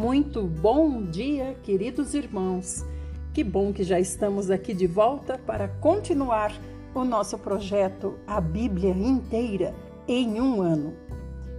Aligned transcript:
Muito 0.00 0.44
bom 0.44 1.02
dia, 1.02 1.54
queridos 1.62 2.14
irmãos. 2.14 2.86
Que 3.34 3.44
bom 3.44 3.70
que 3.70 3.84
já 3.84 4.00
estamos 4.00 4.50
aqui 4.50 4.72
de 4.72 4.86
volta 4.86 5.36
para 5.36 5.68
continuar 5.68 6.58
o 6.94 7.04
nosso 7.04 7.36
projeto 7.36 8.18
A 8.26 8.40
Bíblia 8.40 8.92
Inteira 8.92 9.74
em 10.08 10.40
um 10.40 10.62
ano. 10.62 10.94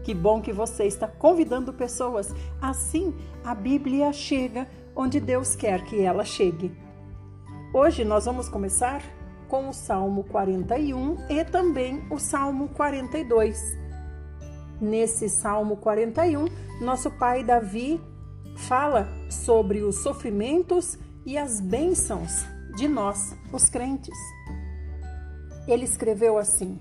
Que 0.04 0.16
bom 0.16 0.42
que 0.42 0.52
você 0.52 0.86
está 0.86 1.08
convidando 1.08 1.72
pessoas, 1.72 2.34
assim 2.60 3.14
a 3.44 3.54
Bíblia 3.54 4.12
chega 4.12 4.68
onde 4.96 5.20
Deus 5.20 5.56
quer 5.56 5.86
que 5.86 6.02
ela 6.02 6.26
chegue. 6.26 6.76
Hoje 7.72 8.04
nós 8.04 8.26
vamos 8.26 8.50
começar 8.50 9.04
com 9.48 9.70
o 9.70 9.74
Salmo 9.74 10.24
41 10.24 11.16
e 11.30 11.46
também 11.46 12.04
o 12.10 12.18
Salmo 12.18 12.70
42. 12.70 13.78
Nesse 14.82 15.30
Salmo 15.30 15.78
41, 15.78 16.48
nosso 16.82 17.12
pai 17.12 17.44
Davi 17.44 18.02
fala 18.56 19.08
sobre 19.30 19.82
os 19.84 20.02
sofrimentos 20.04 20.98
e 21.26 21.38
as 21.38 21.60
bênçãos 21.60 22.46
de 22.76 22.88
nós, 22.88 23.36
os 23.52 23.70
crentes. 23.70 24.18
Ele 25.68 25.84
escreveu 25.84 26.38
assim: 26.38 26.80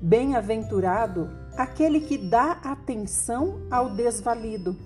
Bem-aventurado 0.00 1.30
aquele 1.56 2.00
que 2.00 2.16
dá 2.16 2.52
atenção 2.62 3.66
ao 3.70 3.90
desvalido. 3.90 4.76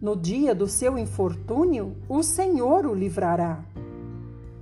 No 0.00 0.16
dia 0.16 0.54
do 0.54 0.66
seu 0.66 0.98
infortúnio, 0.98 1.96
o 2.08 2.22
Senhor 2.22 2.86
o 2.86 2.94
livrará. 2.94 3.64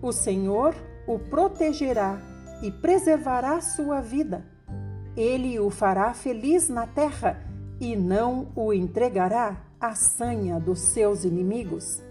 O 0.03 0.12
Senhor 0.12 0.75
o 1.06 1.19
protegerá 1.19 2.20
e 2.62 2.70
preservará 2.70 3.61
sua 3.61 4.01
vida. 4.01 4.45
Ele 5.17 5.59
o 5.59 5.70
fará 5.70 6.12
feliz 6.12 6.69
na 6.69 6.87
terra 6.87 7.49
e 7.81 7.97
não 7.97 8.48
o 8.55 8.73
entregará 8.73 9.56
à 9.81 9.95
sanha 9.95 10.61
dos 10.61 10.81
seus 10.81 11.25
inimigos. 11.25 12.03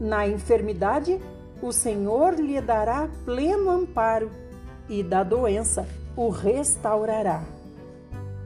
Na 0.00 0.26
enfermidade, 0.26 1.20
o 1.62 1.72
Senhor 1.72 2.34
lhe 2.34 2.60
dará 2.60 3.08
pleno 3.24 3.70
amparo 3.70 4.30
e 4.88 5.02
da 5.02 5.22
doença 5.22 5.86
o 6.16 6.28
restaurará. 6.28 7.42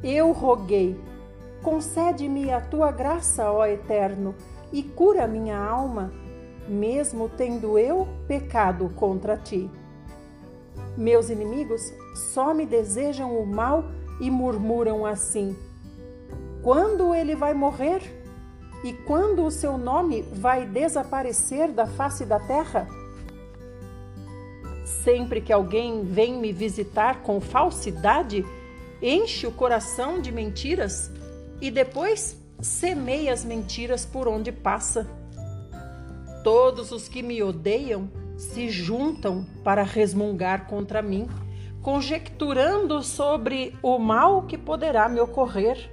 Eu 0.02 0.32
roguei, 0.32 1.00
concede-me 1.62 2.52
a 2.52 2.60
tua 2.60 2.90
graça, 2.90 3.50
ó 3.50 3.64
Eterno, 3.64 4.34
e 4.72 4.82
cura 4.82 5.26
minha 5.26 5.56
alma, 5.56 6.12
mesmo 6.68 7.28
tendo 7.28 7.78
eu 7.78 8.08
pecado 8.26 8.90
contra 8.96 9.36
ti. 9.36 9.70
Meus 10.96 11.30
inimigos 11.30 11.92
só 12.32 12.52
me 12.52 12.66
desejam 12.66 13.38
o 13.38 13.46
mal 13.46 13.84
e 14.20 14.30
murmuram 14.30 15.06
assim: 15.06 15.56
quando 16.62 17.14
ele 17.14 17.34
vai 17.34 17.52
morrer 17.52 18.00
e 18.84 18.92
quando 18.92 19.44
o 19.44 19.50
seu 19.50 19.76
nome 19.76 20.22
vai 20.32 20.66
desaparecer 20.66 21.72
da 21.72 21.86
face 21.86 22.24
da 22.24 22.38
terra? 22.38 22.86
Sempre 24.84 25.40
que 25.40 25.52
alguém 25.52 26.04
vem 26.04 26.34
me 26.38 26.52
visitar 26.52 27.22
com 27.22 27.40
falsidade, 27.40 28.44
enche 29.00 29.46
o 29.46 29.52
coração 29.52 30.20
de 30.20 30.30
mentiras 30.30 31.10
e 31.60 31.70
depois 31.70 32.36
semeia 32.60 33.32
as 33.32 33.44
mentiras 33.44 34.06
por 34.06 34.28
onde 34.28 34.52
passa. 34.52 35.08
Todos 36.44 36.92
os 36.92 37.08
que 37.08 37.22
me 37.22 37.42
odeiam 37.42 38.08
se 38.36 38.68
juntam 38.68 39.46
para 39.62 39.82
resmungar 39.82 40.66
contra 40.66 41.02
mim, 41.02 41.28
conjecturando 41.80 43.02
sobre 43.02 43.76
o 43.82 43.98
mal 43.98 44.42
que 44.42 44.58
poderá 44.58 45.08
me 45.08 45.20
ocorrer. 45.20 45.90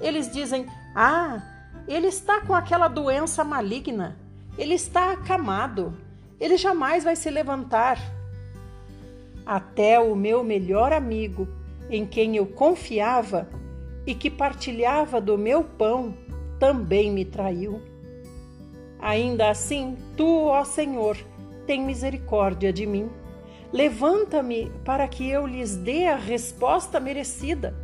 Eles 0.00 0.30
dizem: 0.30 0.66
Ah, 0.94 1.42
ele 1.86 2.06
está 2.06 2.40
com 2.40 2.54
aquela 2.54 2.88
doença 2.88 3.44
maligna, 3.44 4.16
ele 4.56 4.74
está 4.74 5.12
acamado, 5.12 5.96
ele 6.40 6.56
jamais 6.56 7.04
vai 7.04 7.16
se 7.16 7.30
levantar. 7.30 7.98
Até 9.46 10.00
o 10.00 10.16
meu 10.16 10.42
melhor 10.42 10.92
amigo, 10.92 11.46
em 11.90 12.06
quem 12.06 12.36
eu 12.36 12.46
confiava 12.46 13.48
e 14.06 14.14
que 14.14 14.30
partilhava 14.30 15.20
do 15.20 15.36
meu 15.36 15.62
pão, 15.62 16.14
também 16.58 17.10
me 17.10 17.24
traiu. 17.24 17.80
Ainda 18.98 19.50
assim, 19.50 19.98
tu, 20.16 20.46
ó 20.46 20.64
Senhor, 20.64 21.16
tem 21.66 21.82
misericórdia 21.82 22.72
de 22.72 22.86
mim. 22.86 23.10
Levanta-me 23.72 24.70
para 24.84 25.06
que 25.08 25.28
eu 25.28 25.46
lhes 25.46 25.76
dê 25.76 26.06
a 26.06 26.16
resposta 26.16 26.98
merecida. 26.98 27.74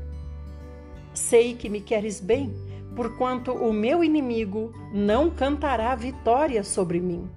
Sei 1.12 1.54
que 1.54 1.68
me 1.68 1.80
queres 1.80 2.20
bem, 2.20 2.54
porquanto 2.94 3.52
o 3.52 3.72
meu 3.72 4.02
inimigo 4.04 4.72
não 4.92 5.30
cantará 5.30 5.94
vitória 5.94 6.62
sobre 6.62 7.00
mim. 7.00 7.28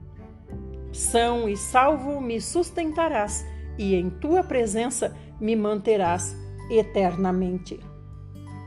São 0.92 1.50
e 1.50 1.58
salvo 1.58 2.22
me 2.22 2.40
sustentarás, 2.40 3.46
e 3.78 3.96
em 3.96 4.10
tua 4.10 4.44
presença 4.44 5.16
me 5.40 5.56
manterás 5.56 6.36
eternamente. 6.70 7.80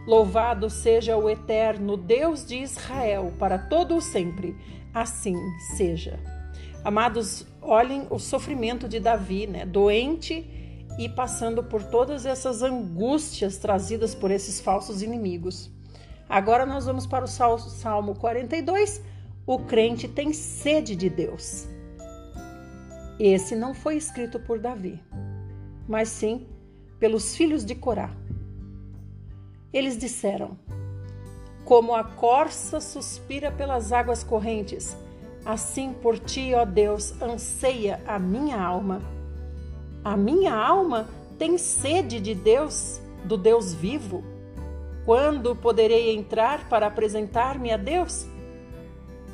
Louvado 0.07 0.71
seja 0.71 1.17
o 1.17 1.29
eterno 1.29 1.97
Deus 1.97 2.47
de 2.47 2.59
Israel 2.59 3.33
para 3.39 3.59
todo 3.59 3.97
o 3.97 4.01
sempre. 4.01 4.57
Assim 4.95 5.37
seja. 5.77 6.19
Amados, 6.85 7.45
olhem 7.61 8.07
o 8.11 8.19
sofrimento 8.19 8.89
de 8.89 9.01
Davi, 9.01 9.49
né? 9.49 9.67
Doente 9.67 10.49
e 10.99 11.09
passando 11.09 11.63
por 11.63 11.83
todas 11.83 12.25
essas 12.25 12.63
angústias 12.63 13.59
trazidas 13.59 14.15
por 14.15 14.31
esses 14.31 14.61
falsos 14.61 15.03
inimigos. 15.03 15.71
Agora 16.29 16.67
nós 16.67 16.87
vamos 16.87 17.07
para 17.07 17.25
o 17.25 17.29
Salmo 17.29 18.15
42. 18.15 19.03
O 19.47 19.61
crente 19.61 20.09
tem 20.09 20.33
sede 20.33 20.97
de 20.97 21.09
Deus. 21.09 21.69
Esse 23.19 23.55
não 23.55 23.75
foi 23.75 23.97
escrito 23.97 24.39
por 24.41 24.59
Davi, 24.59 25.01
mas 25.89 26.09
sim 26.09 26.47
pelos 26.99 27.37
filhos 27.37 27.65
de 27.65 27.75
Corá. 27.75 28.11
Eles 29.73 29.97
disseram: 29.97 30.59
Como 31.65 31.95
a 31.95 32.03
corça 32.03 32.81
suspira 32.81 33.53
pelas 33.53 33.93
águas 33.93 34.25
correntes, 34.25 34.97
assim 35.45 35.93
por 35.93 36.19
ti, 36.19 36.53
ó 36.55 36.65
Deus, 36.65 37.15
anseia 37.23 38.03
a 38.07 38.19
minha 38.19 38.61
alma. 38.61 39.16
A 40.07 40.17
minha 40.17 40.55
alma 40.55 41.09
tem 41.37 41.59
sede 41.59 42.21
de 42.21 42.33
Deus, 42.33 43.01
do 43.25 43.37
Deus 43.37 43.75
vivo. 43.75 44.23
Quando 45.05 45.57
poderei 45.57 46.15
entrar 46.15 46.69
para 46.69 46.87
apresentar-me 46.87 47.73
a 47.73 47.77
Deus? 47.77 48.25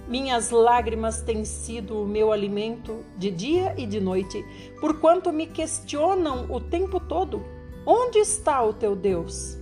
Minhas 0.08 0.48
lágrimas 0.48 1.20
têm 1.20 1.44
sido 1.44 2.00
o 2.00 2.06
meu 2.06 2.32
alimento 2.32 3.04
de 3.18 3.30
dia 3.30 3.74
e 3.76 3.86
de 3.86 4.00
noite, 4.00 4.42
porquanto 4.80 5.30
me 5.30 5.46
questionam 5.46 6.46
o 6.50 6.58
tempo 6.58 6.98
todo: 6.98 7.44
onde 7.84 8.16
está 8.16 8.62
o 8.62 8.72
teu 8.72 8.96
Deus? 8.96 9.58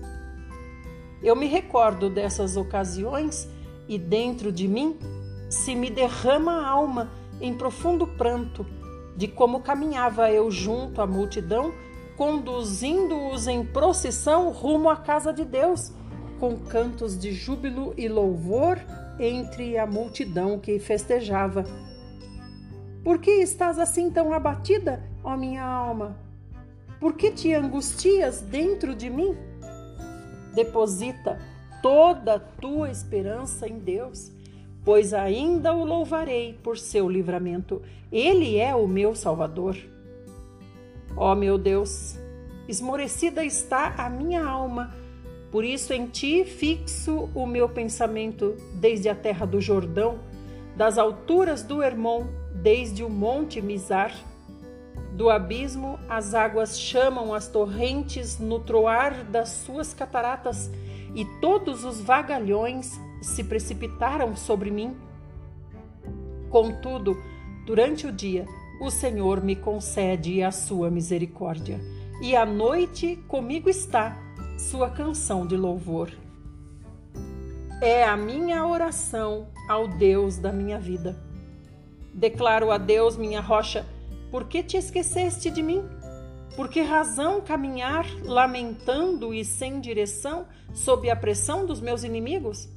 Eu 1.20 1.34
me 1.34 1.46
recordo 1.46 2.08
dessas 2.08 2.56
ocasiões 2.56 3.48
e 3.88 3.98
dentro 3.98 4.52
de 4.52 4.68
mim 4.68 4.96
se 5.48 5.74
me 5.74 5.90
derrama 5.90 6.52
a 6.52 6.68
alma 6.68 7.10
em 7.40 7.52
profundo 7.52 8.06
pranto 8.06 8.64
de 9.16 9.28
como 9.28 9.60
caminhava 9.60 10.30
eu 10.30 10.50
junto 10.50 11.00
à 11.00 11.06
multidão, 11.06 11.72
conduzindo-os 12.16 13.46
em 13.46 13.64
procissão 13.64 14.50
rumo 14.50 14.88
à 14.88 14.96
casa 14.96 15.32
de 15.32 15.44
Deus, 15.44 15.92
com 16.38 16.56
cantos 16.56 17.18
de 17.18 17.32
júbilo 17.32 17.94
e 17.96 18.08
louvor 18.08 18.78
entre 19.18 19.76
a 19.76 19.86
multidão 19.86 20.58
que 20.58 20.78
festejava. 20.78 21.64
Por 23.04 23.18
que 23.18 23.30
estás 23.30 23.78
assim 23.78 24.10
tão 24.10 24.32
abatida, 24.32 25.02
ó 25.22 25.36
minha 25.36 25.64
alma? 25.64 26.16
Por 26.98 27.14
que 27.14 27.30
te 27.30 27.54
angustias 27.54 28.40
dentro 28.40 28.94
de 28.94 29.08
mim? 29.08 29.36
Deposita 30.54 31.38
toda 31.82 32.34
a 32.34 32.38
tua 32.38 32.90
esperança 32.90 33.66
em 33.66 33.78
Deus 33.78 34.30
pois 34.84 35.12
ainda 35.12 35.72
o 35.72 35.84
louvarei 35.84 36.58
por 36.62 36.78
seu 36.78 37.08
livramento. 37.08 37.82
Ele 38.10 38.56
é 38.56 38.74
o 38.74 38.86
meu 38.86 39.14
Salvador. 39.14 39.76
Ó 41.16 41.34
meu 41.34 41.58
Deus, 41.58 42.18
esmorecida 42.68 43.44
está 43.44 43.94
a 43.98 44.08
minha 44.08 44.44
alma, 44.44 44.94
por 45.50 45.64
isso 45.64 45.92
em 45.92 46.06
ti 46.06 46.44
fixo 46.44 47.28
o 47.34 47.44
meu 47.44 47.68
pensamento 47.68 48.56
desde 48.74 49.08
a 49.08 49.14
terra 49.14 49.44
do 49.44 49.60
Jordão, 49.60 50.20
das 50.76 50.96
alturas 50.96 51.62
do 51.62 51.82
Hermon, 51.82 52.26
desde 52.54 53.02
o 53.02 53.10
monte 53.10 53.60
Mizar. 53.60 54.14
Do 55.12 55.28
abismo 55.28 55.98
as 56.08 56.34
águas 56.34 56.78
chamam 56.78 57.34
as 57.34 57.48
torrentes 57.48 58.38
no 58.38 58.60
troar 58.60 59.24
das 59.24 59.48
suas 59.48 59.92
cataratas, 59.92 60.70
e 61.12 61.24
todos 61.40 61.84
os 61.84 62.00
vagalhões 62.00 62.98
se 63.20 63.44
precipitaram 63.44 64.34
sobre 64.34 64.70
mim. 64.70 64.96
Contudo, 66.48 67.16
durante 67.66 68.06
o 68.06 68.12
dia, 68.12 68.46
o 68.80 68.90
Senhor 68.90 69.42
me 69.42 69.54
concede 69.54 70.42
a 70.42 70.50
sua 70.50 70.90
misericórdia, 70.90 71.80
e 72.22 72.34
à 72.34 72.44
noite 72.46 73.16
comigo 73.28 73.68
está 73.68 74.16
sua 74.58 74.90
canção 74.90 75.46
de 75.46 75.56
louvor. 75.56 76.10
é 77.80 78.04
a 78.04 78.14
minha 78.14 78.66
oração 78.66 79.48
ao 79.66 79.88
Deus 79.88 80.36
da 80.36 80.52
minha 80.52 80.78
vida. 80.78 81.18
Declaro 82.12 82.70
a 82.70 82.76
Deus, 82.76 83.16
minha 83.16 83.40
rocha, 83.40 83.86
por 84.30 84.44
que 84.44 84.62
te 84.62 84.76
esqueceste 84.76 85.50
de 85.50 85.62
mim? 85.62 85.82
Por 86.56 86.68
que 86.68 86.82
razão 86.82 87.40
caminhar 87.40 88.04
lamentando 88.22 89.32
e 89.32 89.44
sem 89.44 89.80
direção 89.80 90.46
sob 90.74 91.08
a 91.08 91.16
pressão 91.16 91.64
dos 91.64 91.80
meus 91.80 92.04
inimigos? 92.04 92.68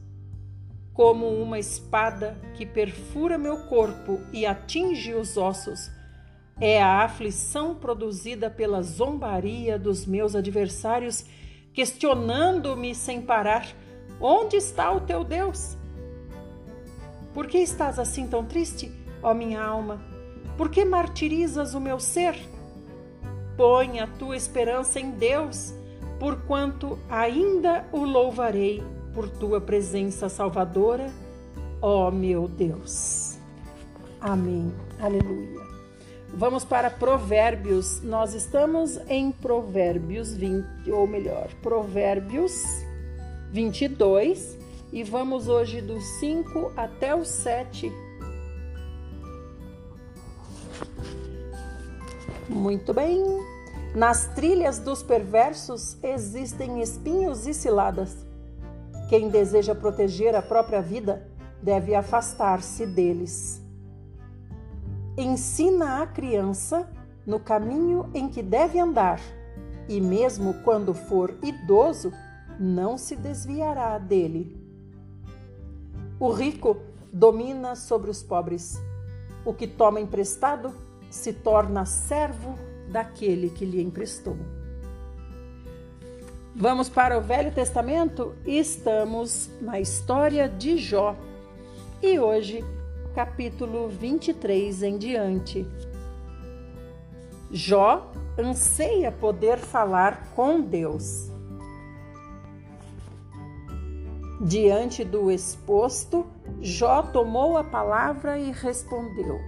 Como 0.94 1.28
uma 1.42 1.58
espada 1.58 2.38
que 2.54 2.68
perfura 2.68 3.36
meu 3.36 3.66
corpo 3.66 4.20
e 4.32 4.46
atinge 4.46 5.16
os 5.16 5.38
ossos, 5.38 5.90
é 6.62 6.82
a 6.82 7.04
aflição 7.04 7.74
produzida 7.74 8.48
pela 8.48 8.84
zombaria 8.84 9.80
dos 9.80 10.06
meus 10.06 10.36
adversários, 10.36 11.26
questionando-me 11.74 12.94
sem 12.94 13.24
parar: 13.24 13.66
onde 14.22 14.56
está 14.56 14.92
o 14.92 15.02
teu 15.02 15.24
Deus? 15.24 15.76
Por 17.34 17.48
que 17.48 17.58
estás 17.58 17.98
assim 17.98 18.28
tão 18.28 18.46
triste, 18.46 18.92
ó 19.24 19.34
minha 19.34 19.64
alma? 19.64 20.00
Por 20.56 20.70
que 20.70 20.86
martirizas 20.86 21.74
o 21.74 21.82
meu 21.82 22.00
ser? 22.00 22.36
Põe 23.58 24.00
a 24.00 24.06
tua 24.06 24.38
esperança 24.38 25.00
em 25.00 25.10
Deus, 25.10 25.74
porquanto 26.20 27.00
ainda 27.10 27.84
o 27.92 28.04
louvarei 28.04 28.84
por 29.14 29.30
tua 29.30 29.62
presença 29.62 30.28
salvadora, 30.30 31.12
ó 31.82 32.10
meu 32.10 32.48
Deus. 32.48 33.38
Amém. 34.20 34.74
Aleluia. 35.00 35.62
Vamos 36.36 36.64
para 36.66 36.90
Provérbios. 36.90 38.02
Nós 38.02 38.34
estamos 38.34 38.98
em 39.08 39.32
Provérbios 39.32 40.34
20, 40.34 40.92
ou 40.92 41.06
melhor, 41.06 41.50
Provérbios 41.62 42.54
22, 43.52 44.58
e 44.92 45.04
vamos 45.04 45.48
hoje 45.48 45.80
do 45.82 46.02
5 46.02 46.72
até 46.76 47.14
o 47.14 47.24
7. 47.24 47.92
Muito 52.50 52.94
bem. 52.94 53.22
Nas 53.94 54.26
trilhas 54.34 54.80
dos 54.80 55.04
perversos 55.04 55.98
existem 56.02 56.82
espinhos 56.82 57.46
e 57.46 57.54
ciladas. 57.54 58.23
Quem 59.10 59.30
deseja 59.30 59.76
proteger 59.76 60.36
a 60.36 60.42
própria 60.42 60.82
vida 60.82 61.28
deve 61.62 61.96
afastar-se 61.96 62.86
deles. 62.86 63.62
Ensina 65.18 66.02
a 66.02 66.08
criança 66.08 66.90
no 67.26 67.40
caminho 67.40 68.10
em 68.14 68.28
que 68.28 68.42
deve 68.42 68.80
andar, 68.80 69.20
e 69.88 70.02
mesmo 70.02 70.56
quando 70.64 70.94
for 70.94 71.36
idoso, 71.42 72.12
não 72.60 72.98
se 72.98 73.16
desviará 73.16 73.98
dele. 73.98 74.60
O 76.20 76.32
rico 76.32 76.78
domina 77.12 77.76
sobre 77.76 78.10
os 78.10 78.24
pobres. 78.24 78.82
O 79.46 79.54
que 79.54 79.68
toma 79.68 80.00
emprestado 80.00 80.74
se 81.10 81.34
torna 81.34 81.86
servo 81.86 82.58
daquele 82.90 83.50
que 83.50 83.66
lhe 83.66 83.82
emprestou. 83.82 84.38
Vamos 86.56 86.88
para 86.88 87.18
o 87.18 87.22
Velho 87.22 87.52
Testamento? 87.52 88.36
Estamos 88.46 89.50
na 89.60 89.80
história 89.80 90.48
de 90.48 90.78
Jó. 90.78 91.16
E 92.00 92.20
hoje 92.20 92.64
capítulo 93.16 93.90
23 93.90 94.84
em 94.84 94.98
diante. 95.00 95.66
Jó 97.50 98.12
anseia 98.38 99.12
poder 99.12 99.58
falar 99.58 100.32
com 100.36 100.62
Deus. 100.62 101.32
Diante 104.40 105.04
do 105.04 105.32
exposto, 105.32 106.24
Jó 106.62 107.02
tomou 107.02 107.58
a 107.58 107.64
palavra 107.64 108.38
e 108.38 108.52
respondeu. 108.52 109.40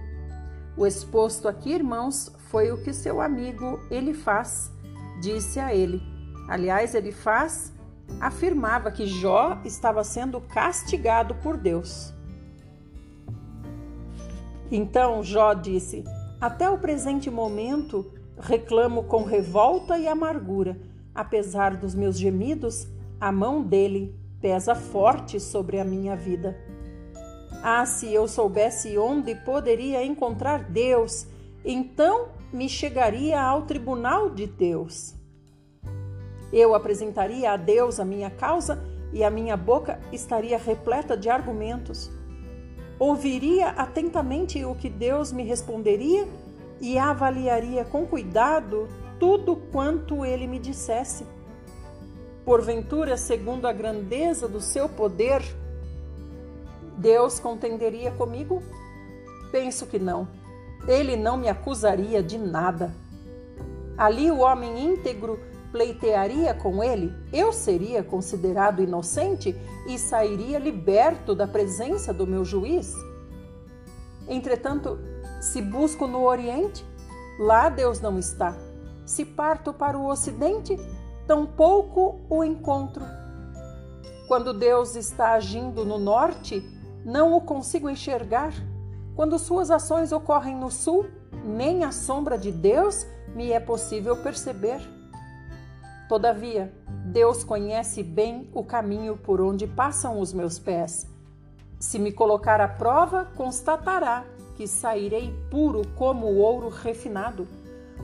O 0.76 0.84
exposto 0.84 1.46
aqui, 1.46 1.72
irmãos, 1.72 2.34
foi 2.50 2.72
o 2.72 2.82
que 2.82 2.92
seu 2.92 3.20
amigo 3.20 3.78
Elifaz 3.92 4.72
disse 5.20 5.60
a 5.60 5.72
ele. 5.72 6.15
Aliás, 6.48 6.94
Elifaz 6.94 7.72
afirmava 8.20 8.90
que 8.90 9.06
Jó 9.06 9.60
estava 9.64 10.04
sendo 10.04 10.40
castigado 10.40 11.34
por 11.36 11.56
Deus. 11.56 12.14
Então 14.70 15.22
Jó 15.22 15.54
disse: 15.54 16.04
Até 16.40 16.68
o 16.70 16.78
presente 16.78 17.30
momento 17.30 18.12
reclamo 18.38 19.04
com 19.04 19.24
revolta 19.24 19.98
e 19.98 20.06
amargura. 20.06 20.78
Apesar 21.14 21.76
dos 21.76 21.94
meus 21.94 22.18
gemidos, 22.18 22.86
a 23.18 23.32
mão 23.32 23.62
dele 23.62 24.14
pesa 24.40 24.74
forte 24.74 25.40
sobre 25.40 25.80
a 25.80 25.84
minha 25.84 26.14
vida. 26.14 26.56
Ah, 27.62 27.86
se 27.86 28.12
eu 28.12 28.28
soubesse 28.28 28.98
onde 28.98 29.34
poderia 29.34 30.04
encontrar 30.04 30.64
Deus, 30.64 31.26
então 31.64 32.28
me 32.52 32.68
chegaria 32.68 33.40
ao 33.40 33.62
tribunal 33.62 34.30
de 34.30 34.46
Deus. 34.46 35.15
Eu 36.56 36.74
apresentaria 36.74 37.52
a 37.52 37.56
Deus 37.56 38.00
a 38.00 38.04
minha 38.04 38.30
causa 38.30 38.82
e 39.12 39.22
a 39.22 39.30
minha 39.30 39.56
boca 39.56 40.00
estaria 40.10 40.58
repleta 40.58 41.16
de 41.16 41.28
argumentos 41.28 42.10
ouviria 42.98 43.68
atentamente 43.70 44.64
o 44.64 44.74
que 44.74 44.88
Deus 44.88 45.32
me 45.32 45.42
responderia 45.42 46.26
e 46.80 46.98
avaliaria 46.98 47.84
com 47.84 48.06
cuidado 48.06 48.88
tudo 49.18 49.56
quanto 49.56 50.24
ele 50.24 50.46
me 50.46 50.58
dissesse. 50.58 51.26
Porventura, 52.44 53.16
segundo 53.16 53.66
a 53.66 53.72
grandeza 53.72 54.46
do 54.46 54.60
seu 54.60 54.88
poder, 54.88 55.42
Deus 56.96 57.40
contenderia 57.40 58.10
comigo? 58.12 58.62
Penso 59.50 59.86
que 59.86 59.98
não. 59.98 60.28
Ele 60.86 61.16
não 61.16 61.36
me 61.36 61.48
acusaria 61.48 62.22
de 62.22 62.38
nada. 62.38 62.94
Ali 63.96 64.30
o 64.30 64.38
homem 64.38 64.84
íntegro 64.84 65.40
pleitearia 65.76 66.54
com 66.54 66.82
ele, 66.82 67.14
eu 67.30 67.52
seria 67.52 68.02
considerado 68.02 68.82
inocente 68.82 69.54
e 69.86 69.98
sairia 69.98 70.58
liberto 70.58 71.34
da 71.34 71.46
presença 71.46 72.14
do 72.14 72.26
meu 72.26 72.46
juiz? 72.46 72.94
Entretanto, 74.26 74.98
se 75.38 75.60
busco 75.60 76.06
no 76.06 76.24
Oriente, 76.24 76.82
lá 77.38 77.68
Deus 77.68 78.00
não 78.00 78.18
está. 78.18 78.56
Se 79.04 79.22
parto 79.22 79.70
para 79.70 79.98
o 79.98 80.08
Ocidente, 80.08 80.78
tampouco 81.26 82.22
o 82.30 82.42
encontro. 82.42 83.04
Quando 84.26 84.54
Deus 84.54 84.96
está 84.96 85.32
agindo 85.32 85.84
no 85.84 85.98
Norte, 85.98 86.64
não 87.04 87.36
o 87.36 87.40
consigo 87.42 87.90
enxergar. 87.90 88.54
Quando 89.14 89.38
suas 89.38 89.70
ações 89.70 90.10
ocorrem 90.10 90.56
no 90.56 90.70
Sul, 90.70 91.04
nem 91.44 91.84
a 91.84 91.92
sombra 91.92 92.38
de 92.38 92.50
Deus 92.50 93.06
me 93.34 93.52
é 93.52 93.60
possível 93.60 94.16
perceber. 94.16 94.95
Todavia, 96.08 96.72
Deus 97.06 97.42
conhece 97.42 98.02
bem 98.02 98.48
o 98.54 98.62
caminho 98.62 99.16
por 99.16 99.40
onde 99.40 99.66
passam 99.66 100.20
os 100.20 100.32
meus 100.32 100.58
pés. 100.58 101.06
Se 101.80 101.98
me 101.98 102.12
colocar 102.12 102.60
à 102.60 102.68
prova, 102.68 103.24
constatará 103.36 104.24
que 104.56 104.66
sairei 104.66 105.34
puro 105.50 105.82
como 105.96 106.26
o 106.26 106.38
ouro 106.38 106.68
refinado. 106.68 107.46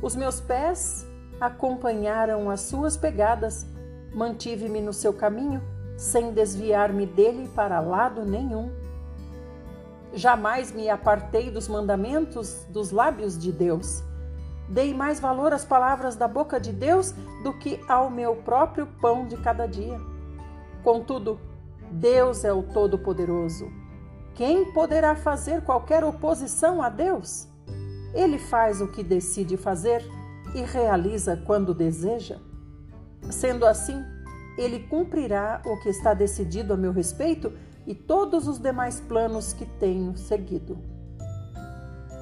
Os 0.03 0.17
meus 0.17 0.41
pés 0.41 1.07
acompanharam 1.41 2.51
as 2.51 2.61
suas 2.61 2.97
pegadas, 2.97 3.67
mantive-me 4.13 4.81
no 4.81 4.93
seu 4.93 5.13
caminho, 5.13 5.63
sem 5.97 6.33
desviar-me 6.33 7.07
dele 7.07 7.49
para 7.55 7.81
lado 7.81 8.25
nenhum. 8.25 8.71
Jamais 10.13 10.73
me 10.73 10.91
apartei 10.91 11.51
dos 11.51 11.69
mandamentos 11.69 12.67
dos 12.69 12.91
lábios 12.91 13.39
de 13.39 13.51
Deus. 13.51 14.03
Dei 14.73 14.95
mais 14.95 15.21
valor 15.21 15.53
às 15.53 15.67
palavras 15.67 16.17
da 16.17 16.27
boca 16.27 16.59
de 16.59 16.73
Deus 16.73 17.13
do 17.43 17.53
que 17.53 17.79
ao 17.87 18.09
meu 18.09 18.37
próprio 18.37 18.87
pão 19.03 19.27
de 19.27 19.37
cada 19.37 19.67
dia. 19.67 20.01
Contudo, 20.83 21.39
Deus 21.91 22.43
é 22.43 22.55
o 22.55 22.63
Todo-Poderoso. 22.63 23.71
Quem 24.35 24.73
poderá 24.73 25.15
fazer 25.15 25.61
qualquer 25.63 26.03
oposição 26.03 26.81
a 26.81 26.89
Deus? 26.89 27.47
Ele 28.15 28.39
faz 28.39 28.81
o 28.81 28.89
que 28.89 29.05
decide 29.05 29.59
fazer 29.59 30.03
e 30.55 30.63
realiza 30.63 31.37
quando 31.37 31.75
deseja. 31.75 32.39
Sendo 33.31 33.67
assim, 33.67 34.03
ele 34.57 34.81
cumprirá 34.89 35.61
o 35.67 35.79
que 35.83 35.91
está 35.91 36.15
decidido 36.15 36.73
a 36.73 36.79
meu 36.79 36.93
respeito 36.93 37.53
e 37.87 37.95
todos 37.95 38.49
os 38.49 38.59
demais 38.59 39.01
planos 39.01 39.53
que 39.53 39.67
tenho 39.67 40.17
seguido, 40.17 40.79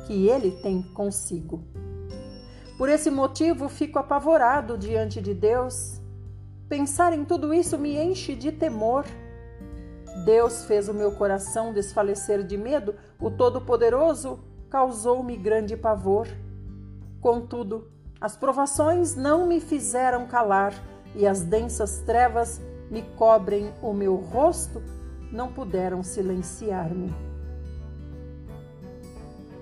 que 0.09 0.29
ele 0.29 0.51
tem 0.63 0.83
consigo. 0.83 1.65
Por 2.81 2.89
esse 2.89 3.11
motivo, 3.11 3.69
fico 3.69 3.99
apavorado 3.99 4.79
diante 4.79 5.21
de 5.21 5.35
Deus. 5.35 6.01
Pensar 6.67 7.13
em 7.13 7.27
tudo 7.27 7.53
isso 7.53 7.77
me 7.77 7.99
enche 7.99 8.35
de 8.35 8.51
temor. 8.51 9.05
Deus 10.25 10.65
fez 10.65 10.89
o 10.89 10.95
meu 10.95 11.13
coração 11.13 11.75
desfalecer 11.75 12.43
de 12.43 12.57
medo, 12.57 12.95
o 13.21 13.31
Todo-Poderoso 13.31 14.41
causou-me 14.71 15.37
grande 15.37 15.77
pavor. 15.77 16.27
Contudo, 17.21 17.93
as 18.19 18.35
provações 18.35 19.15
não 19.15 19.47
me 19.47 19.61
fizeram 19.61 20.27
calar 20.27 20.73
e 21.15 21.27
as 21.27 21.43
densas 21.43 21.99
trevas 21.99 22.63
me 22.91 23.03
cobrem 23.03 23.75
o 23.83 23.93
meu 23.93 24.17
rosto 24.17 24.83
não 25.31 25.53
puderam 25.53 26.03
silenciar-me. 26.03 27.15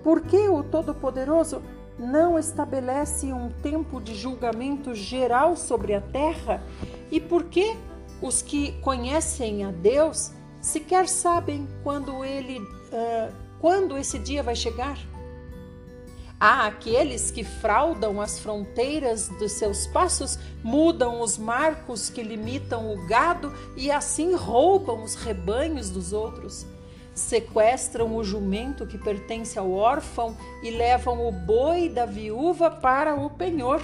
Por 0.05 0.21
que 0.21 0.49
o 0.49 0.63
Todo-Poderoso 0.63 1.61
não 1.99 2.39
estabelece 2.39 3.33
um 3.33 3.51
tempo 3.51 4.01
de 4.01 4.15
julgamento 4.15 4.95
geral 4.95 5.57
sobre 5.57 5.95
a 5.95 6.01
terra? 6.01 6.63
E 7.11 7.21
por 7.21 7.45
que 7.45 7.77
os 8.23 8.43
que 8.43 8.73
conhecem 8.81 9.65
a 9.65 9.71
Deus 9.71 10.33
sequer 10.61 11.09
sabem 11.09 11.67
quando 11.83 12.25
ele 12.25 12.59
uh, 12.59 13.33
quando 13.61 13.99
esse 13.99 14.19
dia 14.19 14.43
vai 14.43 14.55
chegar? 14.55 14.99
Há 16.41 16.67
aqueles 16.67 17.33
que 17.33 17.43
fraudam 17.43 18.21
as 18.21 18.39
fronteiras 18.39 19.29
dos 19.29 19.53
seus 19.53 19.89
passos, 19.89 20.39
mudam 20.63 21.21
os 21.21 21.37
marcos 21.37 22.09
que 22.09 22.23
limitam 22.23 22.93
o 22.93 23.07
gado 23.09 23.53
e 23.77 23.91
assim 23.91 24.35
roubam 24.37 25.03
os 25.03 25.17
rebanhos 25.17 25.91
dos 25.91 26.13
outros. 26.13 26.65
Sequestram 27.19 28.15
o 28.17 28.23
jumento 28.23 28.87
que 28.87 28.97
pertence 28.97 29.59
ao 29.59 29.73
órfão 29.73 30.37
e 30.63 30.71
levam 30.71 31.27
o 31.27 31.33
boi 31.33 31.89
da 31.89 32.07
viúva 32.07 32.71
para 32.71 33.17
o 33.17 33.29
penhor. 33.29 33.83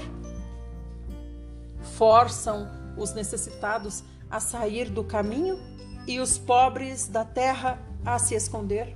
Forçam 1.97 2.69
os 2.97 3.13
necessitados 3.13 4.05
a 4.31 4.39
sair 4.39 4.89
do 4.89 5.03
caminho 5.03 5.59
e 6.07 6.21
os 6.21 6.39
pobres 6.39 7.09
da 7.09 7.25
terra 7.25 7.79
a 8.05 8.19
se 8.21 8.37
esconder. 8.37 8.95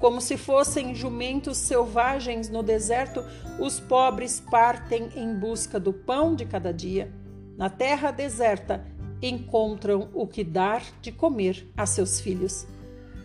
Como 0.00 0.20
se 0.20 0.36
fossem 0.36 0.92
jumentos 0.92 1.58
selvagens 1.58 2.48
no 2.48 2.60
deserto, 2.60 3.24
os 3.60 3.78
pobres 3.78 4.40
partem 4.40 5.10
em 5.14 5.32
busca 5.32 5.78
do 5.78 5.92
pão 5.92 6.34
de 6.34 6.44
cada 6.44 6.72
dia. 6.72 7.12
Na 7.56 7.70
terra 7.70 8.10
deserta, 8.10 8.84
encontram 9.22 10.08
o 10.12 10.26
que 10.26 10.42
dar 10.42 10.82
de 11.00 11.12
comer 11.12 11.70
a 11.76 11.86
seus 11.86 12.20
filhos. 12.20 12.66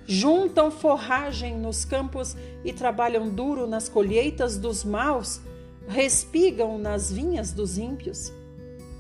Juntam 0.08 0.72
forragem 0.72 1.56
nos 1.56 1.86
campos 1.86 2.36
e 2.64 2.74
trabalham 2.74 3.30
duro 3.30 3.68
nas 3.68 3.88
colheitas 3.88 4.58
dos 4.58 4.84
maus, 4.84 5.40
respigam 5.88 6.80
nas 6.80 7.12
vinhas 7.12 7.52
dos 7.52 7.78
ímpios. 7.78 8.32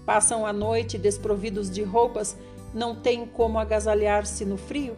Passam 0.05 0.45
a 0.45 0.53
noite 0.53 0.97
desprovidos 0.97 1.71
de 1.71 1.81
roupas, 1.81 2.37
não 2.73 2.93
têm 2.93 3.25
como 3.25 3.57
agasalhar-se 3.57 4.45
no 4.45 4.57
frio 4.57 4.95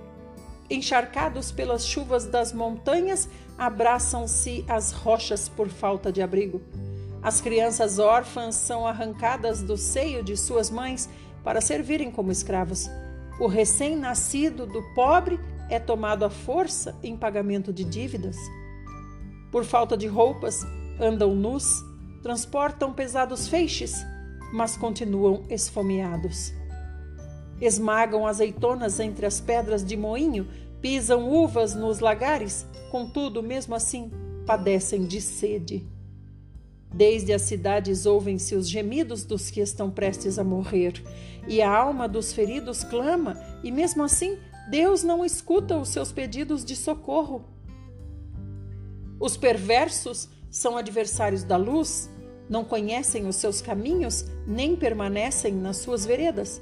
encharcados 0.69 1.51
pelas 1.51 1.85
chuvas 1.85 2.25
das 2.25 2.53
montanhas, 2.53 3.27
abraçam-se 3.57 4.63
às 4.67 4.91
rochas 4.91 5.49
por 5.49 5.67
falta 5.67 6.11
de 6.11 6.21
abrigo. 6.21 6.61
As 7.21 7.41
crianças 7.41 7.99
órfãs 7.99 8.55
são 8.55 8.87
arrancadas 8.87 9.61
do 9.61 9.75
seio 9.75 10.23
de 10.23 10.37
suas 10.37 10.69
mães 10.69 11.09
para 11.43 11.59
servirem 11.59 12.11
como 12.11 12.31
escravos. 12.31 12.89
O 13.39 13.47
recém-nascido 13.47 14.65
do 14.65 14.81
pobre 14.93 15.39
é 15.69 15.79
tomado 15.79 16.25
à 16.25 16.29
força 16.29 16.97
em 17.03 17.15
pagamento 17.15 17.71
de 17.71 17.83
dívidas. 17.83 18.37
Por 19.51 19.63
falta 19.63 19.95
de 19.95 20.07
roupas, 20.07 20.65
andam 20.99 21.35
nus, 21.35 21.65
transportam 22.21 22.93
pesados 22.93 23.47
feixes, 23.47 23.93
mas 24.53 24.75
continuam 24.75 25.45
esfomeados 25.49 26.53
esmagam 27.61 28.25
azeitonas 28.25 28.99
entre 28.99 29.25
as 29.25 29.39
pedras 29.41 29.83
de 29.83 29.97
moinho, 29.97 30.47
pisam 30.81 31.29
uvas 31.29 31.75
nos 31.75 31.99
lagares, 31.99 32.65
contudo, 32.89 33.43
mesmo 33.43 33.75
assim, 33.75 34.11
padecem 34.45 35.05
de 35.05 35.19
sede. 35.19 35.85
Desde 36.91 37.33
as 37.33 37.43
cidades 37.43 38.05
ouvem-se 38.05 38.55
os 38.55 38.67
gemidos 38.67 39.23
dos 39.23 39.51
que 39.51 39.59
estão 39.59 39.91
prestes 39.91 40.39
a 40.39 40.43
morrer, 40.43 40.93
e 41.47 41.61
a 41.61 41.69
alma 41.69 42.07
dos 42.07 42.33
feridos 42.33 42.83
clama, 42.83 43.37
e 43.63 43.71
mesmo 43.71 44.03
assim 44.03 44.37
Deus 44.69 45.03
não 45.03 45.25
escuta 45.25 45.75
os 45.77 45.89
seus 45.89 46.11
pedidos 46.11 46.63
de 46.63 46.75
socorro. 46.75 47.43
Os 49.19 49.35
perversos 49.35 50.29
são 50.51 50.77
adversários 50.77 51.43
da 51.43 51.57
luz, 51.57 52.07
não 52.47 52.63
conhecem 52.63 53.27
os 53.27 53.35
seus 53.35 53.61
caminhos, 53.61 54.25
nem 54.45 54.75
permanecem 54.75 55.53
nas 55.53 55.77
suas 55.77 56.05
veredas. 56.05 56.61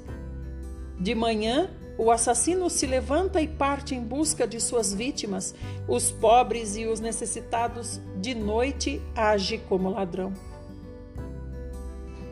De 0.98 1.14
manhã, 1.14 1.70
o 1.98 2.10
assassino 2.10 2.70
se 2.70 2.86
levanta 2.86 3.42
e 3.42 3.46
parte 3.46 3.94
em 3.94 4.02
busca 4.02 4.46
de 4.46 4.58
suas 4.58 4.92
vítimas. 4.94 5.54
Os 5.86 6.10
pobres 6.10 6.76
e 6.76 6.86
os 6.86 7.00
necessitados, 7.00 8.00
de 8.20 8.34
noite, 8.34 9.02
age 9.14 9.58
como 9.68 9.90
ladrão. 9.90 10.32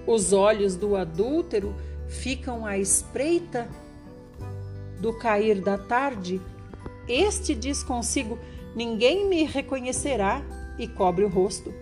Os 0.06 0.32
olhos 0.32 0.74
do 0.74 0.96
adúltero 0.96 1.74
ficam 2.08 2.64
à 2.64 2.78
espreita 2.78 3.68
do 5.00 5.12
cair 5.12 5.60
da 5.60 5.78
tarde. 5.78 6.40
Este 7.08 7.54
diz 7.54 7.82
consigo: 7.82 8.38
Ninguém 8.74 9.28
me 9.28 9.44
reconhecerá, 9.44 10.42
e 10.78 10.86
cobre 10.86 11.24
o 11.24 11.28
rosto. 11.28 11.72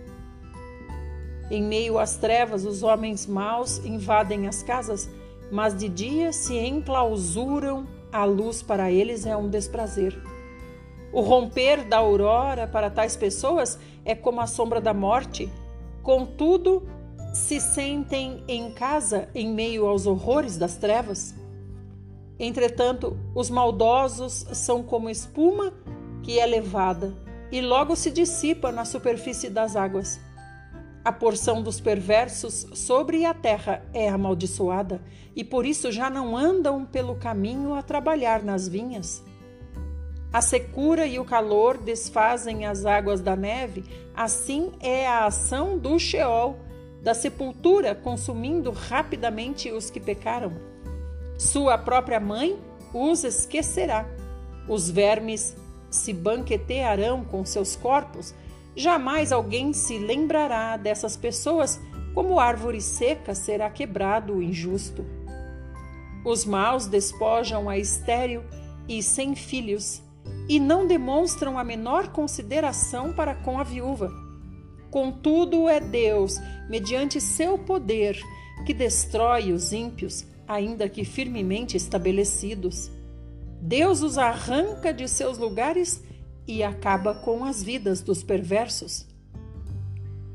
Em 1.51 1.63
meio 1.63 1.99
às 1.99 2.17
trevas, 2.17 2.65
os 2.65 2.83
homens 2.83 3.27
maus 3.27 3.79
invadem 3.85 4.47
as 4.47 4.63
casas 4.63 5.11
mas 5.51 5.77
de 5.77 5.89
dia 5.89 6.33
se 6.33 6.57
enclausuram, 6.57 7.87
a 8.11 8.25
luz 8.25 8.63
para 8.63 8.91
eles 8.91 9.27
é 9.27 9.37
um 9.37 9.49
desprazer. 9.49 10.17
O 11.13 11.21
romper 11.21 11.85
da 11.85 11.99
aurora 11.99 12.67
para 12.67 12.91
tais 12.91 13.17
pessoas 13.17 13.79
é 14.05 14.15
como 14.15 14.41
a 14.41 14.47
sombra 14.47 14.81
da 14.81 14.93
morte, 14.93 15.49
contudo, 16.03 16.83
se 17.33 17.61
sentem 17.61 18.43
em 18.47 18.73
casa 18.73 19.29
em 19.35 19.49
meio 19.49 19.87
aos 19.87 20.07
horrores 20.07 20.57
das 20.57 20.77
trevas. 20.77 21.35
Entretanto, 22.39 23.17
os 23.35 23.49
maldosos 23.49 24.47
são 24.53 24.83
como 24.83 25.09
espuma 25.09 25.73
que 26.23 26.39
é 26.39 26.47
levada 26.47 27.15
e 27.53 27.61
logo 27.61 27.95
se 27.95 28.11
dissipa 28.11 28.73
na 28.73 28.85
superfície 28.85 29.49
das 29.49 29.77
águas. 29.77 30.19
A 31.05 31.13
porção 31.13 31.63
dos 31.63 31.79
perversos 31.81 32.67
sobre 32.73 33.25
a 33.25 33.35
terra 33.35 33.85
é 33.93 34.09
amaldiçoada, 34.09 35.03
e 35.37 35.45
por 35.45 35.67
isso 35.67 35.93
já 35.93 36.09
não 36.09 36.37
andam 36.37 36.85
pelo 36.85 37.15
caminho 37.15 37.75
a 37.75 37.83
trabalhar 37.83 38.43
nas 38.43 38.67
vinhas. 38.67 39.23
A 40.33 40.41
secura 40.41 41.07
e 41.07 41.19
o 41.19 41.25
calor 41.25 41.77
desfazem 41.79 42.67
as 42.67 42.87
águas 42.87 43.21
da 43.21 43.37
neve, 43.37 43.85
assim 44.17 44.73
é 44.81 45.07
a 45.07 45.27
ação 45.27 45.79
do 45.79 45.97
Sheol, 45.99 46.57
da 47.03 47.15
sepultura, 47.15 47.95
consumindo 47.95 48.71
rapidamente 48.73 49.71
os 49.71 49.91
que 49.91 50.01
pecaram. 50.01 50.74
Sua 51.39 51.77
própria 51.79 52.21
mãe 52.21 52.59
os 52.93 53.25
esquecerá. 53.25 54.07
Os 54.69 54.89
vermes 54.89 55.57
se 55.91 56.13
banquetearão 56.13 57.25
com 57.25 57.45
seus 57.45 57.77
corpos 57.77 58.35
Jamais 58.77 59.31
alguém 59.31 59.73
se 59.73 59.99
lembrará 59.99 60.77
dessas 60.77 61.17
pessoas 61.17 61.81
como 62.13 62.41
árvore 62.41 62.81
seca 62.81 63.35
será 63.35 63.71
quebrado 63.71 64.35
o 64.35 64.43
injusto. 64.43 65.05
Os 66.25 66.45
maus 66.45 66.87
despojam 66.87 67.69
a 67.69 67.79
estéril 67.79 68.43
e 68.89 69.03
sem 69.03 69.37
filhos 69.37 70.03
e 70.49 70.59
não 70.59 70.87
demonstram 70.87 71.59
a 71.59 71.63
menor 71.63 72.09
consideração 72.09 73.13
para 73.13 73.35
com 73.35 73.59
a 73.59 73.63
viúva. 73.63 74.11
Contudo, 74.91 75.69
é 75.69 75.81
Deus, 75.81 76.37
mediante 76.69 77.21
seu 77.21 77.59
poder, 77.59 78.21
que 78.67 78.73
destrói 78.73 79.53
os 79.53 79.73
ímpios, 79.73 80.25
ainda 80.47 80.89
que 80.89 81.05
firmemente 81.05 81.77
estabelecidos. 81.77 82.91
Deus 83.61 84.03
os 84.03 84.19
arranca 84.19 84.93
de 84.93 85.09
seus 85.09 85.39
lugares 85.39 86.03
e 86.47 86.63
acaba 86.63 87.15
com 87.15 87.45
as 87.45 87.63
vidas 87.63 88.01
dos 88.01 88.23
perversos. 88.23 89.07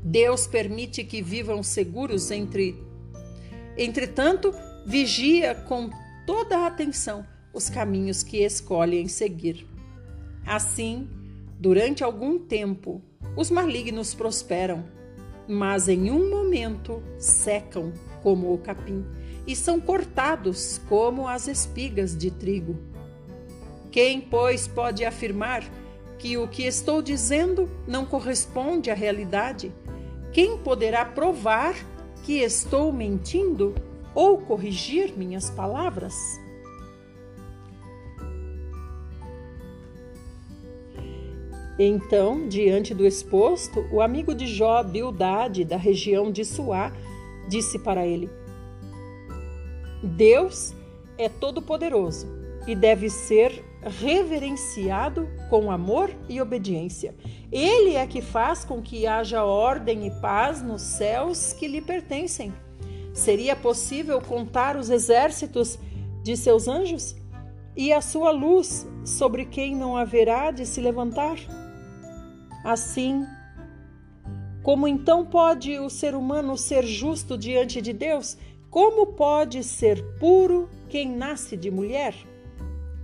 Deus 0.02 0.46
permite 0.46 1.04
que 1.04 1.22
vivam 1.22 1.62
seguros 1.62 2.30
entre 2.30 2.76
Entretanto, 3.76 4.52
vigia 4.84 5.54
com 5.54 5.90
toda 6.26 6.58
a 6.58 6.66
atenção 6.66 7.24
os 7.52 7.70
caminhos 7.70 8.22
que 8.22 8.38
escolhem 8.38 9.08
seguir. 9.08 9.66
Assim, 10.46 11.08
durante 11.58 12.02
algum 12.02 12.38
tempo, 12.38 13.00
os 13.36 13.50
malignos 13.50 14.14
prosperam, 14.14 14.84
mas 15.48 15.88
em 15.88 16.10
um 16.10 16.28
momento 16.30 17.02
secam 17.18 17.92
como 18.22 18.52
o 18.52 18.58
capim 18.58 19.04
e 19.46 19.56
são 19.56 19.80
cortados 19.80 20.80
como 20.88 21.26
as 21.26 21.48
espigas 21.48 22.16
de 22.16 22.30
trigo. 22.30 22.76
Quem, 23.90 24.20
pois, 24.20 24.68
pode 24.68 25.04
afirmar 25.04 25.64
que 26.18 26.36
o 26.36 26.46
que 26.46 26.64
estou 26.64 27.00
dizendo 27.00 27.68
não 27.86 28.04
corresponde 28.04 28.90
à 28.90 28.94
realidade, 28.94 29.72
quem 30.32 30.58
poderá 30.58 31.04
provar 31.04 31.74
que 32.22 32.34
estou 32.40 32.92
mentindo 32.92 33.74
ou 34.14 34.38
corrigir 34.38 35.16
minhas 35.16 35.50
palavras? 35.50 36.14
Então, 41.82 42.46
diante 42.46 42.92
do 42.92 43.06
exposto, 43.06 43.86
o 43.90 44.02
amigo 44.02 44.34
de 44.34 44.46
Jó, 44.46 44.82
Bildade, 44.82 45.64
da 45.64 45.78
região 45.78 46.30
de 46.30 46.44
Suá, 46.44 46.92
disse 47.48 47.78
para 47.78 48.06
ele: 48.06 48.28
Deus 50.02 50.74
é 51.18 51.28
todo-poderoso 51.28 52.26
e 52.66 52.74
deve 52.74 53.10
ser 53.10 53.64
reverenciado 53.82 55.28
com 55.48 55.70
amor 55.70 56.10
e 56.28 56.40
obediência. 56.40 57.14
Ele 57.50 57.94
é 57.94 58.06
que 58.06 58.20
faz 58.20 58.64
com 58.64 58.82
que 58.82 59.06
haja 59.06 59.44
ordem 59.44 60.06
e 60.06 60.10
paz 60.20 60.62
nos 60.62 60.82
céus 60.82 61.52
que 61.52 61.66
lhe 61.66 61.80
pertencem. 61.80 62.52
Seria 63.12 63.56
possível 63.56 64.20
contar 64.20 64.76
os 64.76 64.90
exércitos 64.90 65.78
de 66.22 66.36
seus 66.36 66.68
anjos 66.68 67.16
e 67.76 67.92
a 67.92 68.00
sua 68.00 68.30
luz 68.30 68.86
sobre 69.04 69.44
quem 69.44 69.74
não 69.74 69.96
haverá 69.96 70.50
de 70.50 70.66
se 70.66 70.80
levantar? 70.80 71.36
Assim, 72.64 73.26
como 74.62 74.86
então 74.86 75.24
pode 75.24 75.78
o 75.78 75.88
ser 75.88 76.14
humano 76.14 76.56
ser 76.56 76.84
justo 76.84 77.38
diante 77.38 77.80
de 77.80 77.92
Deus? 77.92 78.36
Como 78.70 79.04
pode 79.08 79.64
ser 79.64 80.00
puro 80.20 80.68
quem 80.88 81.10
nasce 81.10 81.56
de 81.56 81.72
mulher? 81.72 82.14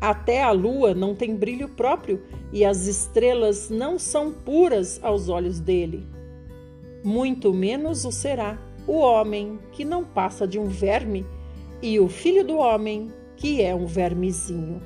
Até 0.01 0.41
a 0.41 0.53
lua 0.53 0.95
não 0.95 1.13
tem 1.13 1.35
brilho 1.35 1.69
próprio 1.69 2.23
e 2.53 2.65
as 2.65 2.87
estrelas 2.87 3.69
não 3.69 3.99
são 3.99 4.33
puras 4.33 5.01
aos 5.03 5.29
olhos 5.29 5.59
dele. 5.59 6.07
Muito 7.03 7.53
menos 7.53 8.05
o 8.05 8.13
será 8.13 8.57
o 8.87 8.99
homem 8.99 9.59
que 9.73 9.85
não 9.85 10.05
passa 10.05 10.47
de 10.47 10.57
um 10.57 10.67
verme 10.67 11.27
e 11.83 11.99
o 11.99 12.09
filho 12.09 12.47
do 12.47 12.59
homem 12.59 13.13
que 13.37 13.61
é 13.61 13.75
um 13.75 13.87
vermezinho. 13.87 14.81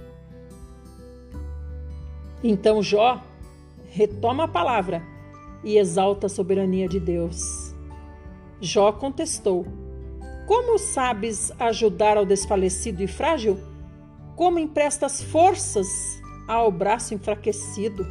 Então 2.42 2.82
Jó 2.82 3.22
retoma 3.90 4.44
a 4.44 4.48
palavra 4.48 5.02
e 5.62 5.76
exalta 5.76 6.26
a 6.26 6.30
soberania 6.30 6.88
de 6.88 6.98
Deus. 6.98 7.74
Jó 8.62 8.92
contestou: 8.92 9.66
Como 10.50 10.80
sabes 10.80 11.52
ajudar 11.60 12.16
ao 12.16 12.26
desfalecido 12.26 13.04
e 13.04 13.06
frágil? 13.06 13.56
Como 14.34 14.58
emprestas 14.58 15.22
forças 15.22 15.86
ao 16.48 16.72
braço 16.72 17.14
enfraquecido? 17.14 18.04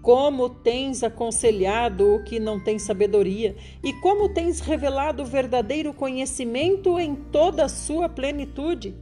Como 0.00 0.48
tens 0.48 1.02
aconselhado 1.02 2.06
o 2.06 2.22
que 2.22 2.38
não 2.38 2.60
tem 2.60 2.78
sabedoria, 2.78 3.56
e 3.82 3.92
como 3.94 4.28
tens 4.28 4.60
revelado 4.60 5.24
o 5.24 5.26
verdadeiro 5.26 5.92
conhecimento 5.92 7.00
em 7.00 7.16
toda 7.16 7.64
a 7.64 7.68
sua 7.68 8.08
plenitude? 8.08 8.94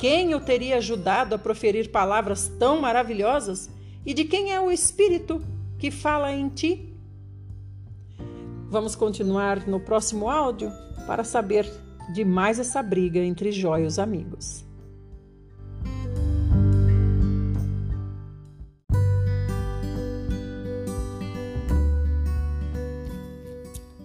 Quem 0.00 0.34
o 0.34 0.40
teria 0.40 0.78
ajudado 0.78 1.36
a 1.36 1.38
proferir 1.38 1.92
palavras 1.92 2.48
tão 2.58 2.80
maravilhosas? 2.80 3.70
E 4.04 4.12
de 4.12 4.24
quem 4.24 4.52
é 4.52 4.60
o 4.60 4.68
Espírito 4.68 5.40
que 5.78 5.92
fala 5.92 6.32
em 6.32 6.48
ti? 6.48 6.89
Vamos 8.70 8.94
continuar 8.94 9.66
no 9.66 9.80
próximo 9.80 10.30
áudio 10.30 10.70
para 11.04 11.24
saber 11.24 11.68
de 12.14 12.24
mais 12.24 12.56
essa 12.60 12.80
briga 12.80 13.18
entre 13.18 13.50
Jó 13.50 13.76
e 13.76 13.84
os 13.84 13.98
amigos. 13.98 14.64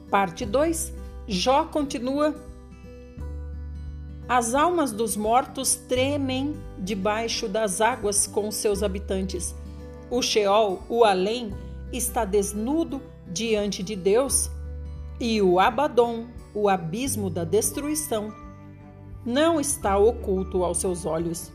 Parte 0.09 0.47
2 0.47 0.93
Jó 1.27 1.65
continua. 1.65 2.33
As 4.27 4.55
almas 4.55 4.91
dos 4.91 5.15
mortos 5.15 5.75
tremem 5.75 6.55
debaixo 6.79 7.47
das 7.47 7.81
águas 7.81 8.25
com 8.25 8.49
seus 8.51 8.81
habitantes. 8.81 9.53
O 10.09 10.23
Sheol, 10.23 10.81
o 10.89 11.03
além, 11.03 11.53
está 11.93 12.25
desnudo 12.25 12.99
diante 13.27 13.83
de 13.83 13.95
Deus, 13.95 14.49
e 15.19 15.41
o 15.41 15.59
Abaddon, 15.59 16.25
o 16.53 16.67
abismo 16.67 17.29
da 17.29 17.43
destruição, 17.43 18.33
não 19.25 19.59
está 19.59 19.97
oculto 19.97 20.63
aos 20.63 20.77
seus 20.77 21.05
olhos. 21.05 21.51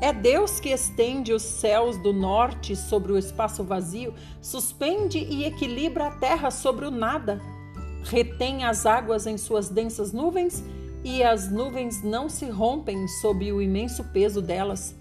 É 0.00 0.12
Deus 0.12 0.60
que 0.60 0.68
estende 0.68 1.32
os 1.32 1.42
céus 1.42 1.96
do 1.98 2.12
norte 2.12 2.76
sobre 2.76 3.12
o 3.12 3.18
espaço 3.18 3.64
vazio, 3.64 4.14
suspende 4.40 5.18
e 5.18 5.44
equilibra 5.44 6.06
a 6.06 6.10
terra 6.12 6.52
sobre 6.52 6.86
o 6.86 6.90
nada, 6.90 7.40
retém 8.04 8.64
as 8.64 8.86
águas 8.86 9.26
em 9.26 9.36
suas 9.36 9.68
densas 9.68 10.12
nuvens 10.12 10.62
e 11.02 11.22
as 11.22 11.50
nuvens 11.50 12.02
não 12.02 12.28
se 12.28 12.48
rompem 12.48 13.08
sob 13.20 13.52
o 13.52 13.60
imenso 13.60 14.04
peso 14.04 14.40
delas. 14.40 14.94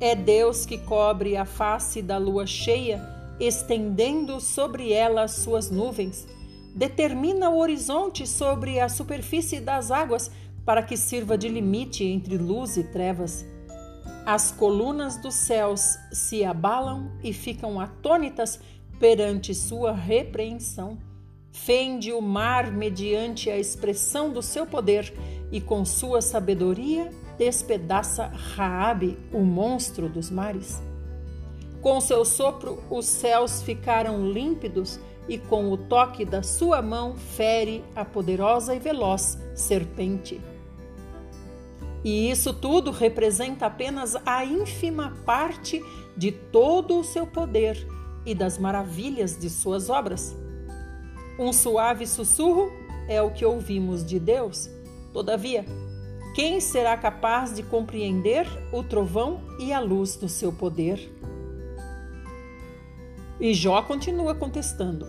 É 0.00 0.14
Deus 0.14 0.64
que 0.64 0.78
cobre 0.78 1.36
a 1.36 1.44
face 1.44 2.00
da 2.00 2.16
lua 2.16 2.46
cheia, 2.46 3.17
estendendo 3.40 4.40
sobre 4.40 4.92
ela 4.92 5.22
as 5.22 5.32
suas 5.32 5.70
nuvens. 5.70 6.26
Determina 6.74 7.50
o 7.50 7.58
horizonte 7.58 8.26
sobre 8.26 8.78
a 8.80 8.88
superfície 8.88 9.60
das 9.60 9.90
águas 9.90 10.30
para 10.64 10.82
que 10.82 10.96
sirva 10.96 11.36
de 11.36 11.48
limite 11.48 12.04
entre 12.04 12.36
luz 12.36 12.76
e 12.76 12.84
trevas. 12.84 13.46
As 14.26 14.52
colunas 14.52 15.16
dos 15.16 15.34
céus 15.34 15.98
se 16.12 16.44
abalam 16.44 17.10
e 17.24 17.32
ficam 17.32 17.80
atônitas 17.80 18.60
perante 19.00 19.54
sua 19.54 19.92
repreensão. 19.92 20.98
Fende 21.50 22.12
o 22.12 22.20
mar 22.20 22.70
mediante 22.70 23.50
a 23.50 23.58
expressão 23.58 24.30
do 24.30 24.42
seu 24.42 24.66
poder 24.66 25.12
e 25.50 25.60
com 25.60 25.84
sua 25.84 26.20
sabedoria 26.20 27.10
despedaça 27.38 28.26
Raabe, 28.26 29.16
o 29.32 29.40
monstro 29.40 30.08
dos 30.08 30.30
mares. 30.30 30.87
Com 31.80 32.00
seu 32.00 32.24
sopro 32.24 32.82
os 32.90 33.06
céus 33.06 33.62
ficaram 33.62 34.30
límpidos 34.30 34.98
e 35.28 35.38
com 35.38 35.70
o 35.70 35.76
toque 35.76 36.24
da 36.24 36.42
sua 36.42 36.82
mão 36.82 37.16
fere 37.16 37.84
a 37.94 38.04
poderosa 38.04 38.74
e 38.74 38.78
veloz 38.78 39.38
serpente. 39.54 40.40
E 42.04 42.30
isso 42.30 42.52
tudo 42.52 42.90
representa 42.90 43.66
apenas 43.66 44.16
a 44.24 44.44
ínfima 44.44 45.16
parte 45.24 45.82
de 46.16 46.32
todo 46.32 46.98
o 46.98 47.04
seu 47.04 47.26
poder 47.26 47.86
e 48.24 48.34
das 48.34 48.58
maravilhas 48.58 49.38
de 49.38 49.50
suas 49.50 49.90
obras. 49.90 50.36
Um 51.38 51.52
suave 51.52 52.06
sussurro 52.06 52.70
é 53.08 53.20
o 53.22 53.30
que 53.30 53.44
ouvimos 53.44 54.04
de 54.04 54.18
Deus. 54.18 54.68
Todavia, 55.12 55.64
quem 56.34 56.60
será 56.60 56.96
capaz 56.96 57.54
de 57.54 57.62
compreender 57.62 58.46
o 58.72 58.82
trovão 58.82 59.40
e 59.58 59.72
a 59.72 59.80
luz 59.80 60.16
do 60.16 60.28
seu 60.28 60.52
poder? 60.52 61.17
E 63.40 63.54
Jó 63.54 63.82
continua 63.82 64.34
contestando: 64.34 65.06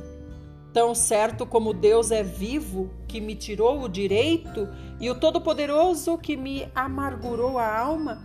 Tão 0.73 0.93
certo 0.93 1.45
como 1.45 1.73
Deus 1.73 2.11
é 2.11 2.23
vivo, 2.23 2.89
que 3.07 3.19
me 3.19 3.35
tirou 3.35 3.81
o 3.81 3.89
direito, 3.89 4.67
e 4.99 5.09
o 5.09 5.15
Todo-Poderoso, 5.15 6.17
que 6.17 6.37
me 6.37 6.67
amargurou 6.75 7.57
a 7.57 7.77
alma, 7.77 8.23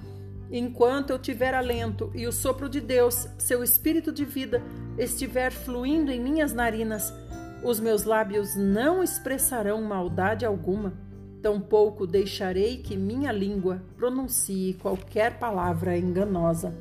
enquanto 0.51 1.11
eu 1.11 1.19
tiver 1.19 1.55
alento 1.55 2.11
e 2.15 2.27
o 2.27 2.33
sopro 2.33 2.69
de 2.69 2.81
Deus, 2.81 3.29
seu 3.39 3.63
espírito 3.63 4.13
de 4.13 4.25
vida, 4.25 4.63
estiver 4.99 5.51
fluindo 5.51 6.11
em 6.11 6.21
minhas 6.21 6.53
narinas, 6.53 7.13
os 7.63 7.81
meus 7.81 8.05
lábios 8.05 8.55
não 8.55 9.03
expressarão 9.03 9.83
maldade 9.83 10.45
alguma 10.45 10.93
tampouco 11.45 12.07
deixarei 12.07 12.79
que 12.79 12.97
minha 12.97 13.31
língua 13.31 13.83
pronuncie 13.99 14.73
qualquer 14.81 15.39
palavra 15.39 15.95
enganosa. 15.95 16.75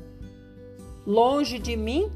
Longe 1.06 1.58
de 1.58 1.76
mim 1.76 2.10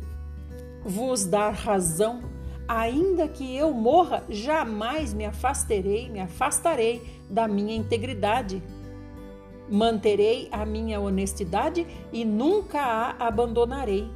vos 0.85 1.25
dar 1.25 1.51
razão, 1.51 2.23
ainda 2.67 3.27
que 3.29 3.57
eu 3.57 3.73
morra, 3.73 4.25
jamais 4.29 5.13
me 5.15 5.25
afastarei, 5.25 6.09
me 6.09 6.21
afastarei 6.21 7.03
da 7.29 7.49
minha 7.49 7.75
integridade. 7.75 8.63
Manterei 9.71 10.49
a 10.51 10.65
minha 10.65 10.99
honestidade 10.99 11.87
e 12.13 12.25
nunca 12.25 12.81
a 12.81 13.27
abandonarei. 13.27 14.11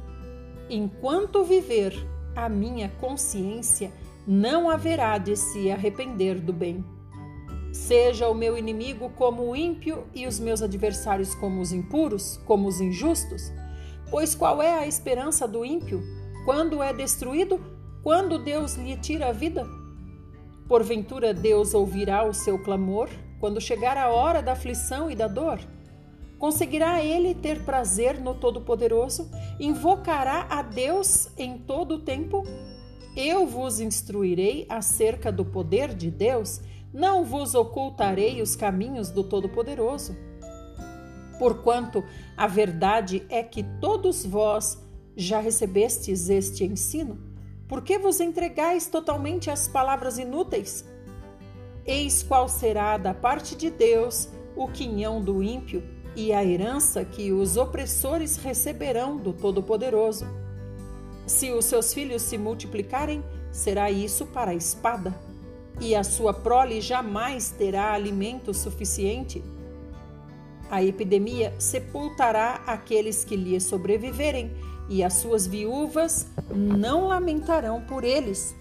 Enquanto 0.69 1.43
viver, 1.43 1.93
a 2.35 2.49
minha 2.49 2.89
consciência 2.99 3.91
não 4.25 4.69
haverá 4.69 5.17
de 5.17 5.35
se 5.35 5.69
arrepender 5.69 6.39
do 6.39 6.53
bem. 6.53 6.83
Seja 7.71 8.29
o 8.29 8.35
meu 8.35 8.57
inimigo 8.57 9.09
como 9.11 9.43
o 9.43 9.55
ímpio 9.55 10.05
e 10.13 10.25
os 10.25 10.39
meus 10.39 10.61
adversários 10.61 11.35
como 11.35 11.59
os 11.59 11.71
impuros, 11.71 12.39
como 12.45 12.67
os 12.67 12.79
injustos. 12.79 13.51
Pois 14.09 14.33
qual 14.35 14.61
é 14.61 14.73
a 14.73 14.87
esperança 14.87 15.47
do 15.47 15.65
ímpio? 15.65 16.01
Quando 16.45 16.83
é 16.83 16.93
destruído? 16.93 17.59
Quando 18.01 18.37
Deus 18.37 18.75
lhe 18.75 18.97
tira 18.97 19.29
a 19.29 19.31
vida? 19.31 19.65
Porventura 20.67 21.33
Deus 21.33 21.73
ouvirá 21.73 22.25
o 22.25 22.33
seu 22.33 22.59
clamor 22.59 23.09
quando 23.39 23.61
chegar 23.61 23.97
a 23.97 24.09
hora 24.09 24.41
da 24.41 24.51
aflição 24.51 25.09
e 25.09 25.15
da 25.15 25.27
dor? 25.27 25.59
Conseguirá 26.37 27.01
ele 27.03 27.33
ter 27.33 27.63
prazer 27.63 28.19
no 28.19 28.35
Todo-Poderoso? 28.35 29.29
Invocará 29.59 30.47
a 30.49 30.61
Deus 30.61 31.29
em 31.37 31.57
todo 31.57 31.95
o 31.95 31.99
tempo? 31.99 32.43
Eu 33.15 33.47
vos 33.47 33.79
instruirei 33.79 34.65
acerca 34.67 35.31
do 35.31 35.45
poder 35.45 35.93
de 35.93 36.11
Deus 36.11 36.61
não 36.93 37.25
vos 37.25 37.55
ocultarei 37.55 38.41
os 38.41 38.55
caminhos 38.55 39.09
do 39.09 39.23
Todo-Poderoso. 39.23 40.15
Porquanto 41.39 42.03
a 42.37 42.45
verdade 42.45 43.25
é 43.29 43.41
que 43.41 43.63
todos 43.81 44.23
vós 44.23 44.77
já 45.15 45.39
recebestes 45.39 46.29
este 46.29 46.63
ensino, 46.63 47.17
por 47.67 47.81
que 47.81 47.97
vos 47.97 48.19
entregais 48.19 48.87
totalmente 48.87 49.49
às 49.49 49.67
palavras 49.67 50.17
inúteis? 50.17 50.85
Eis 51.85 52.23
qual 52.23 52.47
será 52.47 52.97
da 52.97 53.13
parte 53.13 53.55
de 53.55 53.69
Deus 53.69 54.29
o 54.55 54.67
quinhão 54.67 55.21
do 55.21 55.41
ímpio 55.41 55.83
e 56.15 56.31
a 56.31 56.43
herança 56.43 57.03
que 57.03 57.31
os 57.31 57.57
opressores 57.57 58.37
receberão 58.37 59.17
do 59.17 59.33
Todo-Poderoso. 59.33 60.25
Se 61.25 61.51
os 61.51 61.65
seus 61.65 61.93
filhos 61.93 62.21
se 62.21 62.37
multiplicarem, 62.37 63.23
será 63.51 63.89
isso 63.89 64.25
para 64.25 64.51
a 64.51 64.55
espada, 64.55 65.13
e 65.79 65.95
a 65.95 66.03
sua 66.03 66.33
prole 66.33 66.81
jamais 66.81 67.49
terá 67.49 67.93
alimento 67.93 68.53
suficiente. 68.53 69.43
A 70.69 70.83
epidemia 70.83 71.53
sepultará 71.59 72.61
aqueles 72.67 73.23
que 73.23 73.35
lhe 73.35 73.59
sobreviverem, 73.59 74.51
e 74.89 75.03
as 75.03 75.13
suas 75.13 75.47
viúvas 75.47 76.27
não 76.53 77.07
lamentarão 77.07 77.81
por 77.81 78.03
eles. 78.03 78.55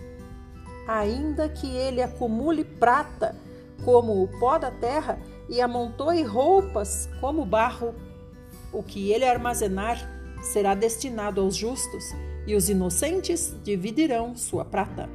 Ainda 0.87 1.49
que 1.49 1.67
ele 1.77 2.03
acumule 2.03 2.65
prata 2.65 3.37
como 3.85 4.23
o 4.23 4.29
pó 4.39 4.59
da 4.59 4.71
terra 4.71 5.19
e 5.49 5.61
amontoe 5.61 6.23
roupas 6.23 7.09
como 7.21 7.45
barro, 7.45 7.95
o 8.73 8.83
que 8.83 9.13
ele 9.13 9.25
armazenar 9.25 9.99
será 10.43 10.75
destinado 10.75 11.41
aos 11.41 11.55
justos 11.55 12.05
e 12.47 12.55
os 12.55 12.69
inocentes 12.69 13.55
dividirão 13.63 14.35
sua 14.35 14.65
prata. 14.65 15.09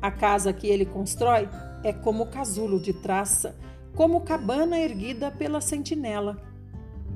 A 0.00 0.10
casa 0.10 0.52
que 0.52 0.66
ele 0.66 0.84
constrói 0.84 1.48
é 1.82 1.92
como 1.92 2.26
casulo 2.26 2.80
de 2.80 2.92
traça, 2.92 3.56
como 3.94 4.20
cabana 4.20 4.78
erguida 4.78 5.30
pela 5.30 5.60
sentinela. 5.60 6.36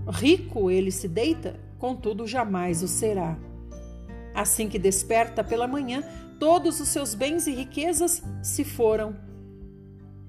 Rico 0.09 0.71
ele 0.71 0.91
se 0.91 1.07
deita, 1.07 1.61
contudo 1.83 2.29
jamais 2.29 2.81
o 2.81 2.87
será. 2.87 3.37
Assim 4.33 4.69
que 4.69 4.79
desperta 4.79 5.43
pela 5.43 5.67
manhã, 5.67 6.05
todos 6.39 6.79
os 6.79 6.87
seus 6.87 7.13
bens 7.13 7.49
e 7.49 7.51
riquezas 7.51 8.23
se 8.41 8.63
foram. 8.63 9.17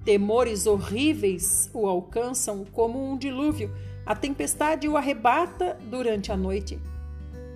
Temores 0.03 0.65
horríveis 0.65 1.69
o 1.71 1.87
alcançam 1.87 2.65
como 2.65 3.07
um 3.07 3.15
dilúvio, 3.15 3.71
a 4.03 4.15
tempestade 4.15 4.89
o 4.89 4.97
arrebata 4.97 5.77
durante 5.91 6.31
a 6.31 6.35
noite. 6.35 6.79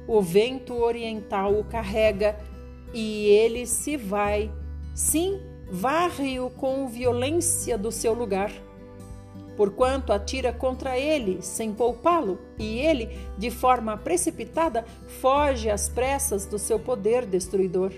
O 0.08 0.22
vento 0.22 0.76
oriental 0.76 1.60
o 1.60 1.64
carrega 1.64 2.38
e 2.94 3.26
ele 3.26 3.66
se 3.66 3.98
vai. 3.98 4.52
Sim, 4.94 5.42
varre-o 5.72 6.52
com 6.52 6.88
violência 6.88 7.76
do 7.80 7.92
seu 7.92 8.14
lugar. 8.14 8.52
Porquanto 9.58 10.14
atira 10.14 10.54
contra 10.54 11.00
ele 11.00 11.42
sem 11.42 11.74
poupá-lo, 11.74 12.40
e 12.60 12.78
ele, 12.78 13.10
de 13.40 13.50
forma 13.50 13.98
precipitada, 13.98 14.86
foge 15.20 15.68
às 15.68 15.90
pressas 15.90 16.46
do 16.46 16.60
seu 16.60 16.80
poder 16.80 17.26
destruidor. 17.26 17.92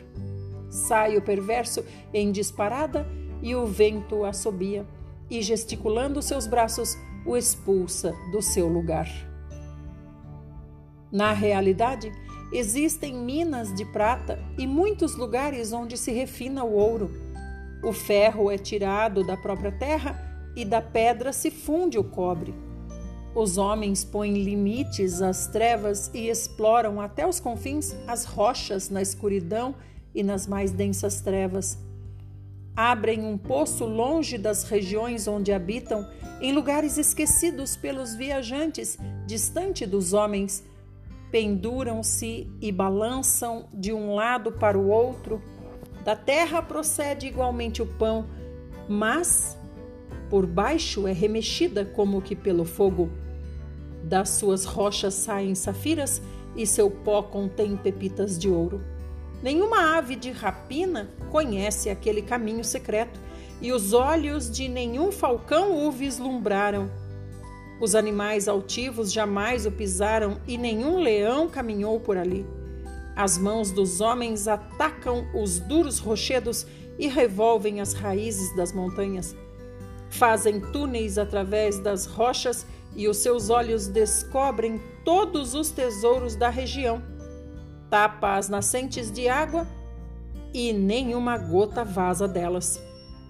Sai 0.70 1.18
o 1.18 1.22
perverso 1.22 1.84
em 2.14 2.32
disparada 2.32 3.06
e 3.42 3.54
o 3.56 3.68
vento 3.68 4.24
assobia, 4.24 4.88
e 5.30 5.42
gesticulando 5.42 6.22
seus 6.22 6.48
braços, 6.48 6.98
o 7.26 7.36
expulsa 7.36 8.16
do 8.32 8.42
seu 8.42 8.70
lugar. 8.70 9.10
Na 11.12 11.34
realidade, 11.34 12.10
existem 12.54 13.14
minas 13.14 13.74
de 13.76 13.84
prata 13.84 14.40
e 14.58 14.66
muitos 14.66 15.16
lugares 15.18 15.74
onde 15.74 15.98
se 15.98 16.12
refina 16.12 16.64
o 16.64 16.72
ouro. 16.72 17.12
O 17.84 17.92
ferro 17.92 18.50
é 18.50 18.58
tirado 18.58 19.26
da 19.26 19.36
própria 19.36 19.72
terra 19.74 20.29
e 20.60 20.66
da 20.66 20.82
pedra 20.82 21.32
se 21.32 21.50
funde 21.50 21.98
o 21.98 22.04
cobre. 22.04 22.54
Os 23.34 23.58
homens 23.58 24.04
põem 24.04 24.44
limites 24.44 25.22
às 25.22 25.48
trevas 25.48 26.12
e 26.14 26.28
exploram 26.30 27.00
até 27.00 27.26
os 27.26 27.40
confins 27.40 27.96
as 28.08 28.26
rochas 28.26 28.90
na 28.90 29.02
escuridão 29.02 29.76
e 30.14 30.24
nas 30.24 30.48
mais 30.48 30.72
densas 30.72 31.22
trevas. 31.22 31.78
Abrem 32.76 33.24
um 33.24 33.38
poço 33.38 33.86
longe 33.86 34.38
das 34.38 34.64
regiões 34.64 35.28
onde 35.28 35.54
habitam, 35.54 36.08
em 36.42 36.54
lugares 36.54 36.98
esquecidos 36.98 37.76
pelos 37.76 38.16
viajantes, 38.16 38.98
distante 39.28 39.86
dos 39.86 40.14
homens, 40.14 40.64
penduram-se 41.32 42.50
e 42.60 42.72
balançam 42.72 43.68
de 43.74 43.94
um 43.94 44.16
lado 44.16 44.52
para 44.52 44.78
o 44.78 44.90
outro. 44.90 45.42
Da 46.04 46.16
terra 46.16 46.62
procede 46.62 47.28
igualmente 47.28 47.82
o 47.82 47.86
pão, 47.86 48.26
mas 48.88 49.59
por 50.30 50.46
baixo 50.46 51.08
é 51.08 51.12
remexida 51.12 51.84
como 51.86 52.22
que 52.22 52.36
pelo 52.36 52.66
fogo. 52.66 53.10
Das 54.04 54.30
suas 54.30 54.66
rochas 54.66 55.14
saem 55.14 55.56
safiras 55.56 56.22
e 56.56 56.66
seu 56.66 56.90
pó 56.90 57.22
contém 57.22 57.76
pepitas 57.76 58.38
de 58.38 58.50
ouro. 58.50 58.82
Nenhuma 59.42 59.98
ave 59.98 60.16
de 60.16 60.32
rapina 60.32 61.10
conhece 61.32 61.90
aquele 61.90 62.22
caminho 62.22 62.64
secreto, 62.64 63.20
e 63.62 63.74
os 63.74 63.92
olhos 63.92 64.50
de 64.50 64.70
nenhum 64.70 65.12
falcão 65.12 65.86
o 65.86 65.92
vislumbraram. 65.92 66.90
Os 67.82 67.94
animais 67.94 68.48
altivos 68.48 69.12
jamais 69.12 69.66
o 69.66 69.72
pisaram 69.72 70.40
e 70.48 70.58
nenhum 70.58 71.00
leão 71.00 71.50
caminhou 71.50 72.00
por 72.00 72.18
ali. 72.18 72.46
As 73.16 73.38
mãos 73.38 73.72
dos 73.72 74.00
homens 74.00 74.48
atacam 74.48 75.28
os 75.34 75.60
duros 75.60 76.00
rochedos 76.00 76.66
e 76.98 77.08
revolvem 77.08 77.82
as 77.82 77.94
raízes 77.94 78.56
das 78.56 78.72
montanhas. 78.72 79.36
Fazem 80.10 80.60
túneis 80.60 81.18
através 81.18 81.80
das 81.80 82.06
rochas 82.06 82.66
e 82.96 83.08
os 83.08 83.18
seus 83.18 83.50
olhos 83.50 83.88
descobrem 83.88 84.82
todos 85.06 85.54
os 85.54 85.70
tesouros 85.70 86.36
da 86.36 86.50
região. 86.50 87.02
Tapa 87.90 88.36
as 88.36 88.50
nascentes 88.50 89.12
de 89.12 89.28
água 89.28 89.68
e 90.54 90.74
nenhuma 90.74 91.38
gota 91.38 91.84
vaza 91.84 92.28
delas. 92.28 92.82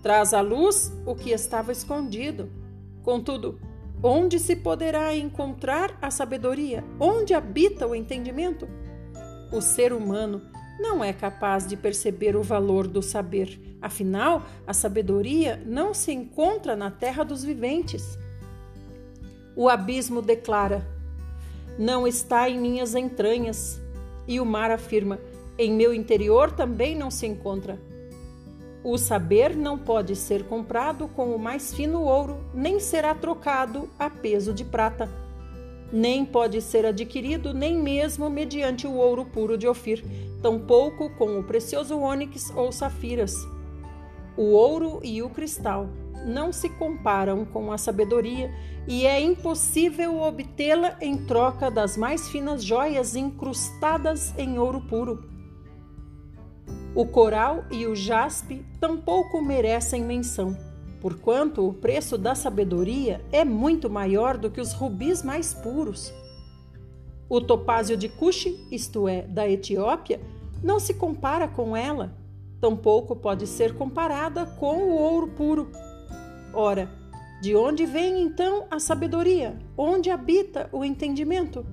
Traz 0.02 0.34
à 0.34 0.42
luz 0.42 0.92
o 1.06 1.14
que 1.14 1.32
estava 1.32 1.72
escondido. 1.72 2.50
Contudo, 3.04 3.60
Onde 4.02 4.40
se 4.40 4.56
poderá 4.56 5.14
encontrar 5.14 5.98
a 6.02 6.10
sabedoria? 6.10 6.86
Onde 6.98 7.34
habita 7.34 7.86
o 7.86 7.94
entendimento? 7.94 8.66
O 9.52 9.60
ser 9.60 9.92
humano 9.92 10.42
não 10.80 11.04
é 11.04 11.12
capaz 11.12 11.68
de 11.68 11.76
perceber 11.76 12.38
o 12.38 12.42
valor 12.42 12.88
do 12.88 13.02
saber. 13.02 13.60
Afinal, 13.82 14.44
a 14.68 14.74
sabedoria 14.74 15.62
não 15.66 15.94
se 15.94 16.12
encontra 16.12 16.76
na 16.76 16.92
terra 16.92 17.24
dos 17.24 17.44
viventes. 17.44 18.18
O 19.56 19.70
abismo 19.70 20.22
declara: 20.22 20.86
Não 21.78 22.08
está 22.08 22.50
em 22.50 22.60
minhas 22.60 22.94
entranhas. 22.96 23.80
E 24.28 24.40
o 24.40 24.46
mar 24.46 24.70
afirma: 24.70 25.20
Em 25.58 25.72
meu 25.72 25.94
interior 25.94 26.52
também 26.52 26.96
não 26.96 27.10
se 27.10 27.26
encontra. 27.26 27.80
O 28.84 28.98
saber 28.98 29.56
não 29.56 29.78
pode 29.78 30.16
ser 30.16 30.46
comprado 30.46 31.08
com 31.10 31.36
o 31.36 31.40
mais 31.40 31.74
fino 31.74 32.02
ouro, 32.02 32.38
nem 32.54 32.80
será 32.80 33.14
trocado 33.14 33.90
a 34.00 34.10
peso 34.10 34.54
de 34.54 34.64
prata. 34.64 35.10
Nem 35.92 36.24
pode 36.24 36.62
ser 36.62 36.86
adquirido 36.86 37.54
nem 37.54 37.76
mesmo 37.76 38.30
mediante 38.30 38.88
o 38.88 38.94
ouro 38.94 39.26
puro 39.26 39.58
de 39.58 39.68
Ofir, 39.68 40.04
tampouco 40.42 41.10
com 41.18 41.40
o 41.40 41.44
precioso 41.44 42.00
ônix 42.00 42.50
ou 42.56 42.72
safiras. 42.72 43.36
O 44.38 44.52
ouro 44.52 45.00
e 45.04 45.22
o 45.22 45.30
cristal 45.30 45.90
não 46.26 46.52
se 46.52 46.70
comparam 46.70 47.46
com 47.46 47.72
a 47.72 47.78
sabedoria 47.78 48.54
e 48.88 49.06
é 49.06 49.22
impossível 49.22 50.22
obtê-la 50.22 50.98
em 51.02 51.18
troca 51.26 51.70
das 51.70 51.96
mais 51.96 52.30
finas 52.30 52.64
joias 52.64 53.16
incrustadas 53.16 54.34
em 54.38 54.58
ouro 54.58 54.82
puro. 54.82 55.30
O 56.96 57.06
coral 57.06 57.64
e 57.72 57.86
o 57.86 57.96
jaspe 57.96 58.66
tampouco 58.80 59.42
merecem 59.42 60.04
menção, 60.04 60.58
porquanto 61.00 61.68
o 61.68 61.74
preço 61.74 62.18
da 62.18 62.34
sabedoria 62.34 63.24
é 63.32 63.46
muito 63.46 63.90
maior 63.90 64.38
do 64.38 64.50
que 64.50 64.60
os 64.60 64.74
rubis 64.74 65.24
mais 65.24 65.54
puros. 65.54 66.12
O 67.30 67.40
topázio 67.40 67.96
de 67.96 68.10
Cuxi, 68.10 68.68
isto 68.72 69.08
é, 69.08 69.22
da 69.22 69.48
Etiópia, 69.48 70.20
não 70.64 70.80
se 70.80 70.96
compara 70.96 71.48
com 71.48 71.78
ela, 71.78 72.18
tampouco 72.60 73.16
pode 73.16 73.48
ser 73.48 73.76
comparada 73.76 74.46
com 74.46 74.78
o 74.78 74.92
ouro 74.92 75.28
puro. 75.30 75.72
Ora, 76.54 76.90
de 77.42 77.56
onde 77.56 77.86
vem 77.86 78.22
então 78.22 78.66
a 78.70 78.80
sabedoria? 78.80 79.58
Onde 79.78 80.10
habita 80.10 80.70
o 80.72 80.84
entendimento? 80.84 81.66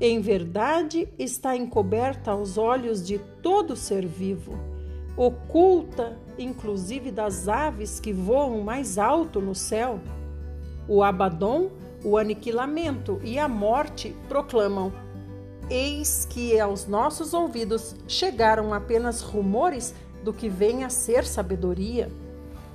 em 0.00 0.18
verdade 0.18 1.06
está 1.18 1.54
encoberta 1.54 2.30
aos 2.30 2.56
olhos 2.56 3.06
de 3.06 3.18
todo 3.42 3.76
ser 3.76 4.06
vivo, 4.06 4.58
oculta 5.14 6.18
inclusive 6.38 7.10
das 7.10 7.48
aves 7.48 8.00
que 8.00 8.10
voam 8.10 8.62
mais 8.62 8.96
alto 8.96 9.42
no 9.42 9.54
céu. 9.54 10.00
O 10.88 11.02
Abaddon, 11.02 11.70
o 12.02 12.16
aniquilamento 12.16 13.20
e 13.22 13.38
a 13.38 13.46
morte 13.46 14.16
proclamam: 14.26 14.90
Eis 15.70 16.26
que 16.28 16.58
aos 16.58 16.86
nossos 16.86 17.32
ouvidos 17.32 17.94
chegaram 18.08 18.74
apenas 18.74 19.22
rumores 19.22 19.94
do 20.24 20.32
que 20.32 20.48
vem 20.48 20.84
a 20.84 20.90
ser 20.90 21.24
sabedoria. 21.24 22.10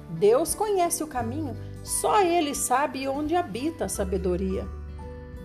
Deus 0.09 0.55
conhece 0.55 1.03
o 1.03 1.07
caminho, 1.07 1.55
só 1.83 2.21
Ele 2.21 2.55
sabe 2.55 3.07
onde 3.07 3.35
habita 3.35 3.85
a 3.85 3.89
sabedoria 3.89 4.65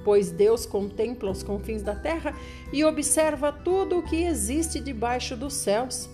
pois 0.04 0.30
Deus 0.30 0.66
contempla 0.66 1.30
os 1.30 1.42
confins 1.42 1.82
da 1.82 1.94
terra 1.94 2.34
e 2.72 2.84
observa 2.84 3.52
tudo 3.52 3.98
o 3.98 4.02
que 4.02 4.24
existe 4.24 4.80
debaixo 4.80 5.36
dos 5.36 5.54
céus. 5.54 6.08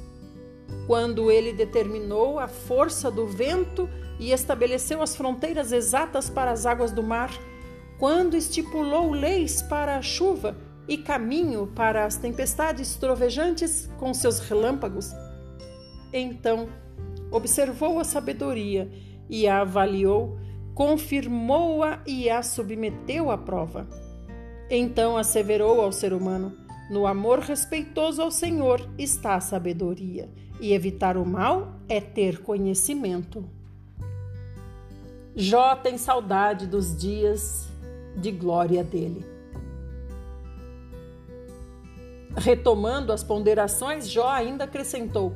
quando 0.86 1.32
ele 1.32 1.52
determinou 1.52 2.38
a 2.38 2.46
força 2.46 3.10
do 3.10 3.26
vento 3.26 3.88
e 4.20 4.32
estabeleceu 4.32 5.02
as 5.02 5.16
fronteiras 5.16 5.72
exatas 5.72 6.30
para 6.30 6.50
as 6.52 6.64
águas 6.64 6.92
do 6.92 7.02
mar, 7.02 7.30
quando 7.98 8.36
estipulou 8.36 9.10
leis 9.10 9.62
para 9.62 9.96
a 9.96 10.02
chuva 10.02 10.56
e 10.88 10.96
caminho 10.96 11.66
para 11.74 12.04
as 12.04 12.16
tempestades 12.16 12.96
trovejantes 12.96 13.90
com 13.98 14.14
seus 14.14 14.38
relâmpagos. 14.38 15.10
Então, 16.12 16.68
observou 17.30 17.98
a 17.98 18.04
sabedoria 18.04 18.90
e 19.28 19.46
a 19.46 19.60
avaliou, 19.60 20.38
confirmou-a 20.74 22.00
e 22.06 22.30
a 22.30 22.42
submeteu 22.42 23.30
à 23.30 23.38
prova. 23.38 23.86
Então 24.70 25.16
asseverou 25.16 25.80
ao 25.80 25.92
ser 25.92 26.12
humano: 26.12 26.56
no 26.90 27.06
amor 27.06 27.40
respeitoso 27.40 28.22
ao 28.22 28.30
Senhor 28.30 28.88
está 28.98 29.34
a 29.34 29.40
sabedoria, 29.40 30.28
e 30.60 30.72
evitar 30.72 31.16
o 31.16 31.26
mal 31.26 31.80
é 31.88 32.00
ter 32.00 32.42
conhecimento. 32.42 33.44
Jó 35.34 35.76
tem 35.76 35.98
saudade 35.98 36.66
dos 36.66 36.96
dias 36.96 37.68
de 38.16 38.30
glória 38.30 38.82
dele. 38.82 39.35
Retomando 42.36 43.12
as 43.12 43.24
ponderações, 43.24 44.08
Jó 44.08 44.28
ainda 44.28 44.64
acrescentou: 44.64 45.34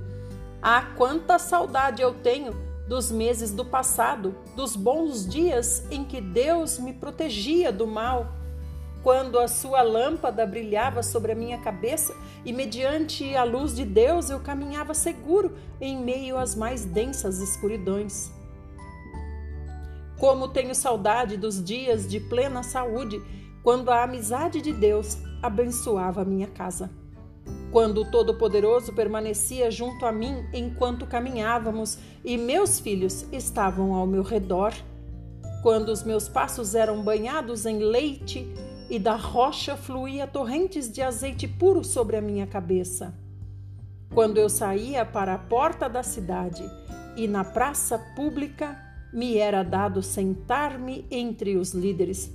Ah, 0.60 0.92
quanta 0.96 1.38
saudade 1.38 2.02
eu 2.02 2.14
tenho 2.14 2.52
dos 2.86 3.10
meses 3.10 3.52
do 3.52 3.64
passado, 3.64 4.34
dos 4.56 4.76
bons 4.76 5.26
dias 5.26 5.84
em 5.90 6.04
que 6.04 6.20
Deus 6.20 6.78
me 6.78 6.92
protegia 6.92 7.72
do 7.72 7.86
mal, 7.86 8.32
quando 9.02 9.38
a 9.38 9.48
sua 9.48 9.80
lâmpada 9.80 10.44
brilhava 10.44 11.02
sobre 11.02 11.32
a 11.32 11.34
minha 11.34 11.58
cabeça 11.58 12.14
e, 12.44 12.52
mediante 12.52 13.34
a 13.34 13.44
luz 13.44 13.74
de 13.74 13.84
Deus, 13.84 14.28
eu 14.28 14.40
caminhava 14.40 14.92
seguro 14.92 15.56
em 15.80 15.96
meio 15.96 16.36
às 16.36 16.54
mais 16.54 16.84
densas 16.84 17.38
escuridões. 17.38 18.30
Como 20.18 20.48
tenho 20.48 20.74
saudade 20.74 21.38
dos 21.38 21.64
dias 21.64 22.06
de 22.06 22.20
plena 22.20 22.62
saúde, 22.62 23.22
quando 23.62 23.90
a 23.90 24.02
amizade 24.02 24.60
de 24.60 24.72
Deus 24.72 25.18
abençoava 25.42 26.24
minha 26.24 26.46
casa. 26.46 26.90
Quando 27.70 28.02
o 28.02 28.10
Todo-Poderoso 28.10 28.92
permanecia 28.92 29.70
junto 29.70 30.04
a 30.04 30.12
mim 30.12 30.44
enquanto 30.52 31.06
caminhávamos 31.06 31.98
e 32.24 32.36
meus 32.36 32.80
filhos 32.80 33.24
estavam 33.32 33.94
ao 33.94 34.06
meu 34.06 34.22
redor. 34.22 34.72
Quando 35.62 35.90
os 35.90 36.02
meus 36.02 36.28
passos 36.28 36.74
eram 36.74 37.02
banhados 37.02 37.66
em 37.66 37.78
leite 37.78 38.46
e 38.88 38.98
da 38.98 39.14
rocha 39.14 39.76
fluía 39.76 40.26
torrentes 40.26 40.90
de 40.90 41.00
azeite 41.00 41.46
puro 41.46 41.84
sobre 41.84 42.16
a 42.16 42.20
minha 42.20 42.46
cabeça. 42.46 43.14
Quando 44.12 44.38
eu 44.38 44.48
saía 44.48 45.04
para 45.04 45.34
a 45.34 45.38
porta 45.38 45.88
da 45.88 46.02
cidade 46.02 46.68
e 47.16 47.28
na 47.28 47.44
praça 47.44 47.98
pública 48.16 48.76
me 49.12 49.36
era 49.36 49.62
dado 49.62 50.02
sentar-me 50.02 51.06
entre 51.10 51.56
os 51.56 51.72
líderes. 51.72 52.32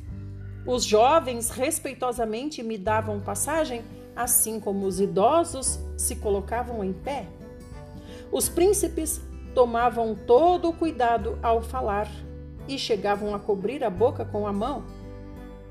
Os 0.65 0.84
jovens 0.84 1.51
respeitosamente 1.51 2.63
me 2.63 2.78
davam 2.78 3.19
passagem, 3.19 3.84
assim 4.15 4.60
como 4.60 4.88
os 4.88 4.99
idosos 4.99 5.80
se 5.95 6.15
colocavam 6.15 6.84
em 6.84 6.91
pé. 6.91 7.28
Os 8.32 8.49
príncipes 8.49 9.21
tomavam 9.54 10.15
todo 10.15 10.69
o 10.69 10.73
cuidado 10.73 11.38
ao 11.43 11.62
falar 11.62 12.10
e 12.67 12.80
chegavam 12.80 13.36
a 13.36 13.39
cobrir 13.39 13.84
a 13.84 13.89
boca 13.91 14.25
com 14.25 14.47
a 14.47 14.51
mão. 14.51 14.84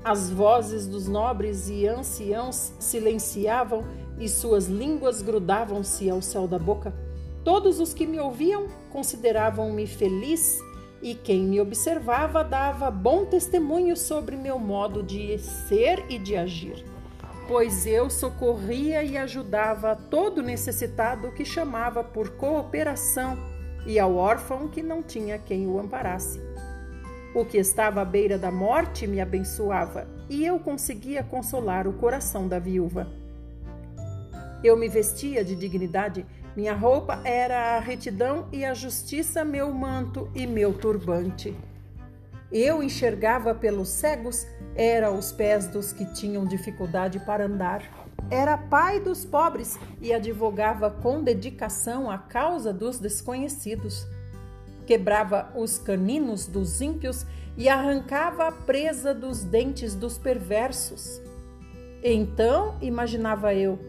As 0.01 0.29
vozes 0.29 0.87
dos 0.87 1.07
nobres 1.07 1.67
e 1.67 1.85
anciãos 1.85 2.71
silenciavam 2.79 3.83
e 4.17 4.29
suas 4.29 4.67
línguas 4.67 5.21
grudavam-se 5.21 6.09
ao 6.09 6.21
céu 6.21 6.47
da 6.47 6.57
boca. 6.57 6.93
Todos 7.43 7.79
os 7.79 7.93
que 7.93 8.07
me 8.07 8.19
ouviam 8.19 8.67
consideravam-me 8.91 9.85
feliz 9.85 10.59
e 11.05 11.13
quem 11.13 11.43
me 11.43 11.61
observava 11.61 12.43
dava 12.43 12.89
bom 12.89 13.25
testemunho 13.25 13.95
sobre 13.95 14.35
meu 14.35 14.57
modo 14.57 15.03
de 15.03 15.37
ser 15.37 16.03
e 16.09 16.17
de 16.17 16.35
agir, 16.35 16.83
pois 17.47 17.85
eu 17.85 18.09
socorria 18.09 19.03
e 19.03 19.15
ajudava 19.15 19.95
todo 19.95 20.41
necessitado 20.41 21.31
que 21.31 21.45
chamava 21.45 22.03
por 22.03 22.31
cooperação 22.31 23.37
e 23.85 23.99
ao 23.99 24.15
órfão 24.15 24.67
que 24.67 24.81
não 24.81 25.03
tinha 25.03 25.37
quem 25.37 25.67
o 25.67 25.79
amparasse. 25.79 26.41
O 27.35 27.45
que 27.45 27.59
estava 27.59 28.01
à 28.01 28.05
beira 28.05 28.39
da 28.39 28.49
morte 28.49 29.05
me 29.05 29.21
abençoava 29.21 30.07
e 30.27 30.43
eu 30.43 30.57
conseguia 30.57 31.21
consolar 31.21 31.87
o 31.87 31.93
coração 31.93 32.47
da 32.47 32.57
viúva. 32.57 33.07
Eu 34.63 34.75
me 34.75 34.89
vestia 34.89 35.45
de 35.45 35.55
dignidade 35.55 36.25
minha 36.55 36.73
roupa 36.73 37.19
era 37.25 37.75
a 37.75 37.79
retidão 37.79 38.47
e 38.51 38.63
a 38.63 38.73
justiça, 38.73 39.43
meu 39.43 39.71
manto 39.73 40.29
e 40.33 40.47
meu 40.47 40.73
turbante. 40.73 41.53
Eu 42.49 42.81
enxergava 42.81 43.53
pelos 43.53 43.89
cegos, 43.89 44.47
era 44.73 45.11
os 45.11 45.33
pés 45.33 45.67
dos 45.67 45.91
que 45.91 46.05
tinham 46.13 46.45
dificuldade 46.45 47.19
para 47.19 47.45
andar. 47.45 47.83
Era 48.31 48.57
pai 48.57 49.01
dos 49.01 49.25
pobres 49.25 49.77
e 50.01 50.13
advogava 50.13 50.89
com 50.89 51.21
dedicação 51.21 52.09
a 52.09 52.17
causa 52.17 52.71
dos 52.71 52.99
desconhecidos. 52.99 54.07
Quebrava 54.87 55.51
os 55.55 55.77
caninos 55.77 56.47
dos 56.47 56.79
ímpios 56.79 57.25
e 57.57 57.67
arrancava 57.67 58.47
a 58.47 58.51
presa 58.51 59.13
dos 59.13 59.43
dentes 59.43 59.93
dos 59.93 60.17
perversos. 60.17 61.21
Então, 62.01 62.77
imaginava 62.81 63.53
eu, 63.53 63.79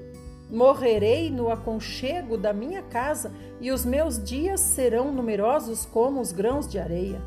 Morrerei 0.51 1.31
no 1.31 1.51
aconchego 1.51 2.39
da 2.39 2.53
minha 2.53 2.83
casa 2.83 3.33
e 3.61 3.73
os 3.73 3.85
meus 3.85 4.23
dias 4.23 4.61
serão 4.61 5.13
numerosos 5.13 5.85
como 5.87 6.21
os 6.21 6.31
grãos 6.31 6.69
de 6.69 6.79
areia. 6.79 7.21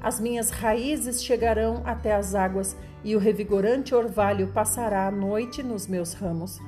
As 0.00 0.20
minhas 0.20 0.50
raízes 0.50 1.22
chegarão 1.22 1.82
até 1.84 2.14
as 2.14 2.34
águas 2.34 2.76
e 3.04 3.14
o 3.14 3.18
revigorante 3.18 3.94
orvalho 3.94 4.48
passará 4.48 5.06
a 5.06 5.10
noite 5.10 5.62
nos 5.62 5.86
meus 5.86 6.14
ramos. 6.14 6.58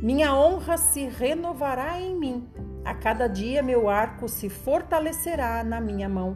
Minha 0.00 0.34
honra 0.34 0.76
se 0.76 1.06
renovará 1.06 2.00
em 2.00 2.16
mim. 2.16 2.48
A 2.84 2.94
cada 2.94 3.28
dia 3.28 3.62
meu 3.62 3.88
arco 3.88 4.28
se 4.28 4.48
fortalecerá 4.48 5.62
na 5.62 5.80
minha 5.80 6.08
mão. 6.08 6.34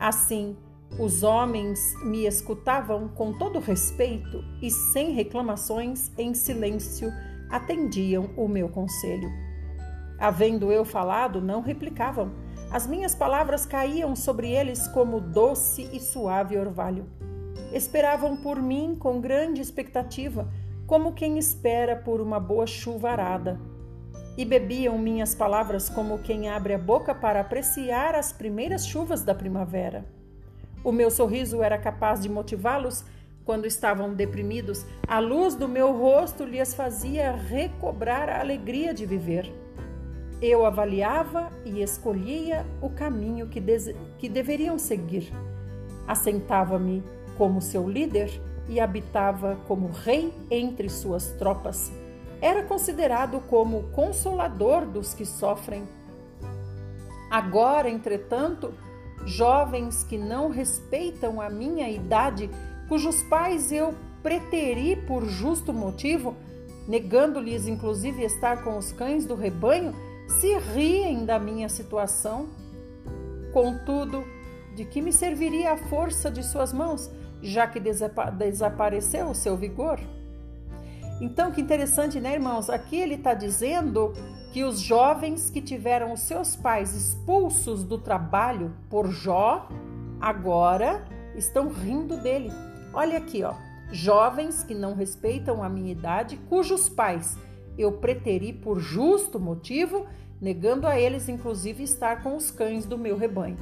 Assim, 0.00 0.56
os 0.98 1.22
homens 1.22 1.94
me 2.04 2.26
escutavam 2.26 3.08
com 3.08 3.32
todo 3.32 3.60
respeito 3.60 4.44
e 4.60 4.70
sem 4.70 5.12
reclamações, 5.12 6.10
em 6.18 6.34
silêncio 6.34 7.10
atendiam 7.52 8.30
o 8.34 8.48
meu 8.48 8.68
conselho. 8.70 9.30
Havendo 10.18 10.72
eu 10.72 10.84
falado, 10.84 11.42
não 11.42 11.60
replicavam. 11.60 12.32
As 12.70 12.86
minhas 12.86 13.14
palavras 13.14 13.66
caíam 13.66 14.16
sobre 14.16 14.50
eles 14.50 14.88
como 14.88 15.20
doce 15.20 15.88
e 15.92 16.00
suave 16.00 16.56
orvalho. 16.56 17.06
Esperavam 17.70 18.36
por 18.38 18.60
mim 18.60 18.96
com 18.98 19.20
grande 19.20 19.60
expectativa, 19.60 20.48
como 20.86 21.12
quem 21.12 21.36
espera 21.38 21.94
por 21.94 22.20
uma 22.20 22.40
boa 22.40 22.66
chuvarada. 22.66 23.60
E 24.38 24.46
bebiam 24.46 24.96
minhas 24.96 25.34
palavras 25.34 25.90
como 25.90 26.20
quem 26.20 26.48
abre 26.48 26.72
a 26.72 26.78
boca 26.78 27.14
para 27.14 27.40
apreciar 27.40 28.14
as 28.14 28.32
primeiras 28.32 28.86
chuvas 28.86 29.22
da 29.22 29.34
primavera. 29.34 30.06
O 30.82 30.90
meu 30.90 31.10
sorriso 31.10 31.62
era 31.62 31.76
capaz 31.76 32.22
de 32.22 32.30
motivá-los 32.30 33.04
quando 33.44 33.66
estavam 33.66 34.14
deprimidos, 34.14 34.86
a 35.06 35.18
luz 35.18 35.54
do 35.54 35.68
meu 35.68 35.92
rosto 35.92 36.44
lhes 36.44 36.74
fazia 36.74 37.32
recobrar 37.32 38.28
a 38.28 38.40
alegria 38.40 38.94
de 38.94 39.04
viver. 39.04 39.52
Eu 40.40 40.64
avaliava 40.64 41.52
e 41.64 41.82
escolhia 41.82 42.66
o 42.80 42.90
caminho 42.90 43.48
que, 43.48 43.62
que 44.18 44.28
deveriam 44.28 44.78
seguir. 44.78 45.32
Assentava-me 46.06 47.02
como 47.36 47.60
seu 47.60 47.88
líder 47.88 48.30
e 48.68 48.80
habitava 48.80 49.56
como 49.66 49.88
rei 49.88 50.32
entre 50.50 50.88
suas 50.88 51.32
tropas. 51.32 51.92
Era 52.40 52.62
considerado 52.64 53.40
como 53.48 53.84
consolador 53.92 54.84
dos 54.84 55.14
que 55.14 55.24
sofrem. 55.24 55.84
Agora, 57.30 57.88
entretanto, 57.88 58.74
jovens 59.24 60.02
que 60.02 60.18
não 60.18 60.50
respeitam 60.50 61.40
a 61.40 61.48
minha 61.48 61.88
idade 61.88 62.50
cujos 62.92 63.22
pais 63.22 63.72
eu 63.72 63.94
preteri 64.22 64.96
por 64.96 65.24
justo 65.24 65.72
motivo, 65.72 66.36
negando-lhes 66.86 67.66
inclusive 67.66 68.22
estar 68.22 68.62
com 68.62 68.76
os 68.76 68.92
cães 68.92 69.24
do 69.24 69.34
rebanho, 69.34 69.94
se 70.28 70.54
riem 70.58 71.24
da 71.24 71.38
minha 71.38 71.70
situação. 71.70 72.50
Contudo, 73.50 74.22
de 74.76 74.84
que 74.84 75.00
me 75.00 75.10
serviria 75.10 75.72
a 75.72 75.78
força 75.78 76.30
de 76.30 76.42
suas 76.42 76.70
mãos, 76.70 77.10
já 77.40 77.66
que 77.66 77.80
desapareceu 77.80 79.30
o 79.30 79.34
seu 79.34 79.56
vigor? 79.56 79.98
Então, 81.18 81.50
que 81.50 81.62
interessante, 81.62 82.20
né, 82.20 82.34
irmãos? 82.34 82.68
Aqui 82.68 82.96
ele 82.96 83.14
está 83.14 83.32
dizendo 83.32 84.12
que 84.52 84.64
os 84.64 84.78
jovens 84.80 85.48
que 85.48 85.62
tiveram 85.62 86.12
os 86.12 86.20
seus 86.20 86.54
pais 86.54 86.94
expulsos 86.94 87.84
do 87.84 87.96
trabalho 87.96 88.70
por 88.90 89.10
Jó, 89.10 89.66
agora 90.20 91.02
estão 91.34 91.70
rindo 91.70 92.18
dele 92.18 92.52
Olha 92.92 93.18
aqui, 93.18 93.42
ó. 93.42 93.54
Jovens 93.90 94.62
que 94.62 94.74
não 94.74 94.94
respeitam 94.94 95.62
a 95.62 95.68
minha 95.68 95.92
idade, 95.92 96.36
cujos 96.48 96.88
pais 96.88 97.36
eu 97.76 97.92
preteri 97.92 98.52
por 98.52 98.78
justo 98.80 99.40
motivo, 99.40 100.06
negando 100.40 100.86
a 100.86 100.98
eles, 100.98 101.28
inclusive, 101.28 101.82
estar 101.82 102.22
com 102.22 102.36
os 102.36 102.50
cães 102.50 102.84
do 102.84 102.98
meu 102.98 103.16
rebanho. 103.16 103.56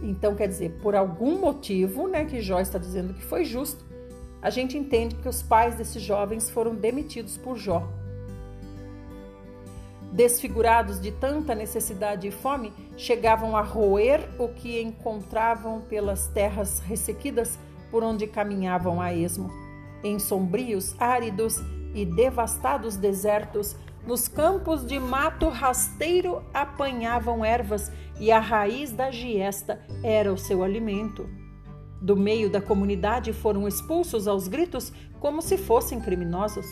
Então, 0.00 0.34
quer 0.34 0.48
dizer, 0.48 0.78
por 0.82 0.94
algum 0.94 1.38
motivo, 1.38 2.08
né, 2.08 2.24
que 2.24 2.40
Jó 2.40 2.60
está 2.60 2.78
dizendo 2.78 3.14
que 3.14 3.22
foi 3.22 3.44
justo, 3.44 3.84
a 4.40 4.50
gente 4.50 4.76
entende 4.76 5.14
que 5.16 5.28
os 5.28 5.42
pais 5.42 5.76
desses 5.76 6.02
jovens 6.02 6.50
foram 6.50 6.74
demitidos 6.74 7.36
por 7.36 7.56
Jó. 7.56 7.86
Desfigurados 10.12 11.00
de 11.00 11.12
tanta 11.12 11.54
necessidade 11.54 12.26
e 12.26 12.30
fome, 12.30 12.72
chegavam 12.96 13.56
a 13.56 13.62
roer 13.62 14.28
o 14.38 14.48
que 14.48 14.80
encontravam 14.80 15.80
pelas 15.82 16.26
terras 16.26 16.80
ressequidas 16.80 17.58
por 17.92 18.02
onde 18.02 18.26
caminhavam 18.26 19.00
a 19.00 19.12
esmo. 19.12 19.50
Em 20.02 20.18
sombrios, 20.18 20.96
áridos 20.98 21.60
e 21.94 22.04
devastados 22.04 22.96
desertos, 22.96 23.76
nos 24.06 24.26
campos 24.26 24.84
de 24.84 24.98
mato 24.98 25.48
rasteiro 25.48 26.42
apanhavam 26.52 27.44
ervas 27.44 27.92
e 28.18 28.32
a 28.32 28.40
raiz 28.40 28.90
da 28.90 29.12
giesta 29.12 29.80
era 30.02 30.32
o 30.32 30.38
seu 30.38 30.64
alimento. 30.64 31.28
Do 32.00 32.16
meio 32.16 32.50
da 32.50 32.60
comunidade 32.60 33.32
foram 33.32 33.68
expulsos 33.68 34.26
aos 34.26 34.48
gritos 34.48 34.92
como 35.20 35.40
se 35.40 35.56
fossem 35.56 36.00
criminosos. 36.00 36.66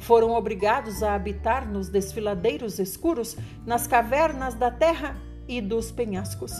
Foram 0.00 0.32
obrigados 0.32 1.02
a 1.02 1.14
habitar 1.14 1.66
nos 1.66 1.88
desfiladeiros 1.88 2.78
escuros, 2.78 3.38
nas 3.64 3.86
cavernas 3.86 4.54
da 4.54 4.70
terra 4.70 5.16
e 5.48 5.62
dos 5.62 5.90
penhascos. 5.90 6.52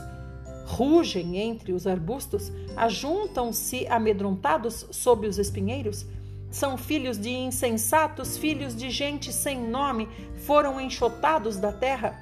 Rugem 0.67 1.39
entre 1.39 1.73
os 1.73 1.87
arbustos, 1.87 2.51
ajuntam-se 2.77 3.87
amedrontados 3.87 4.85
sob 4.91 5.29
os 5.29 5.39
espinheiros, 5.39 6.05
são 6.51 6.77
filhos 6.77 7.17
de 7.17 7.31
insensatos, 7.31 8.37
filhos 8.37 8.75
de 8.75 8.91
gente 8.91 9.33
sem 9.33 9.61
nome, 9.61 10.09
foram 10.39 10.81
enxotados 10.81 11.57
da 11.57 11.73
terra. 11.73 12.19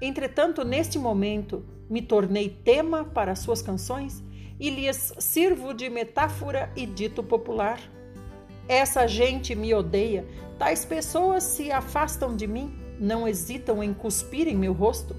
Entretanto, 0.00 0.64
neste 0.64 0.98
momento, 0.98 1.62
me 1.90 2.00
tornei 2.00 2.48
tema 2.48 3.04
para 3.04 3.34
suas 3.34 3.60
canções 3.60 4.22
e 4.58 4.70
lhes 4.70 5.12
sirvo 5.18 5.74
de 5.74 5.90
metáfora 5.90 6.72
e 6.74 6.86
dito 6.86 7.22
popular. 7.22 7.78
Essa 8.66 9.06
gente 9.06 9.54
me 9.54 9.74
odeia, 9.74 10.26
tais 10.58 10.86
pessoas 10.86 11.42
se 11.42 11.70
afastam 11.70 12.34
de 12.34 12.46
mim, 12.46 12.72
não 12.98 13.28
hesitam 13.28 13.82
em 13.82 13.92
cuspir 13.92 14.48
em 14.48 14.56
meu 14.56 14.72
rosto. 14.72 15.14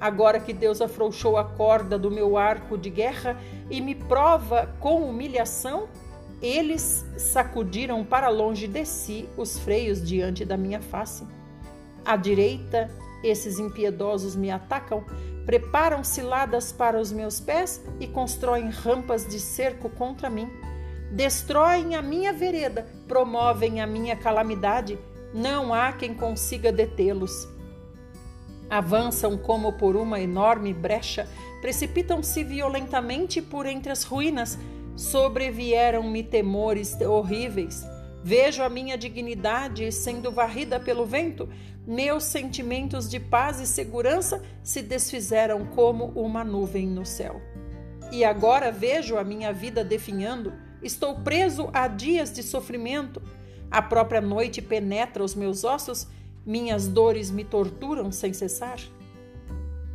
Agora 0.00 0.40
que 0.40 0.52
Deus 0.52 0.80
afrouxou 0.80 1.36
a 1.36 1.44
corda 1.44 1.98
do 1.98 2.10
meu 2.10 2.36
arco 2.36 2.76
de 2.76 2.90
guerra 2.90 3.40
e 3.70 3.80
me 3.80 3.94
prova 3.94 4.74
com 4.80 5.08
humilhação, 5.08 5.88
eles 6.42 7.04
sacudiram 7.16 8.04
para 8.04 8.28
longe 8.28 8.66
de 8.66 8.84
si 8.84 9.28
os 9.36 9.58
freios 9.58 10.02
diante 10.02 10.44
da 10.44 10.56
minha 10.56 10.80
face. 10.80 11.26
À 12.04 12.16
direita, 12.16 12.90
esses 13.22 13.58
impiedosos 13.58 14.36
me 14.36 14.50
atacam, 14.50 15.02
preparam 15.46 16.04
ciladas 16.04 16.70
para 16.70 17.00
os 17.00 17.10
meus 17.10 17.40
pés 17.40 17.82
e 17.98 18.06
constroem 18.06 18.68
rampas 18.68 19.26
de 19.26 19.40
cerco 19.40 19.88
contra 19.88 20.28
mim. 20.28 20.50
Destroem 21.10 21.94
a 21.94 22.02
minha 22.02 22.32
vereda, 22.32 22.86
promovem 23.08 23.80
a 23.80 23.86
minha 23.86 24.16
calamidade, 24.16 24.98
não 25.32 25.72
há 25.72 25.92
quem 25.92 26.12
consiga 26.12 26.70
detê-los. 26.70 27.48
Avançam 28.74 29.38
como 29.38 29.74
por 29.74 29.94
uma 29.94 30.20
enorme 30.20 30.74
brecha, 30.74 31.28
precipitam-se 31.60 32.42
violentamente 32.42 33.40
por 33.40 33.66
entre 33.66 33.92
as 33.92 34.02
ruínas, 34.02 34.58
sobrevieram-me 34.96 36.24
temores 36.24 37.00
horríveis. 37.00 37.86
Vejo 38.24 38.64
a 38.64 38.68
minha 38.68 38.98
dignidade 38.98 39.92
sendo 39.92 40.32
varrida 40.32 40.80
pelo 40.80 41.06
vento, 41.06 41.48
meus 41.86 42.24
sentimentos 42.24 43.08
de 43.08 43.20
paz 43.20 43.60
e 43.60 43.66
segurança 43.68 44.42
se 44.60 44.82
desfizeram 44.82 45.66
como 45.66 46.06
uma 46.06 46.42
nuvem 46.42 46.84
no 46.84 47.06
céu. 47.06 47.40
E 48.10 48.24
agora 48.24 48.72
vejo 48.72 49.16
a 49.16 49.22
minha 49.22 49.52
vida 49.52 49.84
definhando, 49.84 50.52
estou 50.82 51.20
preso 51.20 51.70
a 51.72 51.86
dias 51.86 52.32
de 52.32 52.42
sofrimento. 52.42 53.22
A 53.70 53.80
própria 53.80 54.20
noite 54.20 54.60
penetra 54.60 55.22
os 55.22 55.36
meus 55.36 55.62
ossos, 55.62 56.08
minhas 56.46 56.86
dores 56.88 57.30
me 57.30 57.44
torturam 57.44 58.12
sem 58.12 58.32
cessar. 58.32 58.78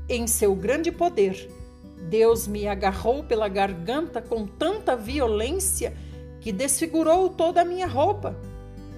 Em 0.07 0.25
seu 0.25 0.55
grande 0.55 0.91
poder, 0.91 1.49
Deus 2.09 2.47
me 2.47 2.67
agarrou 2.67 3.23
pela 3.23 3.47
garganta 3.47 4.21
com 4.21 4.47
tanta 4.47 4.95
violência 4.95 5.93
que 6.41 6.51
desfigurou 6.51 7.29
toda 7.29 7.61
a 7.61 7.65
minha 7.65 7.87
roupa. 7.87 8.35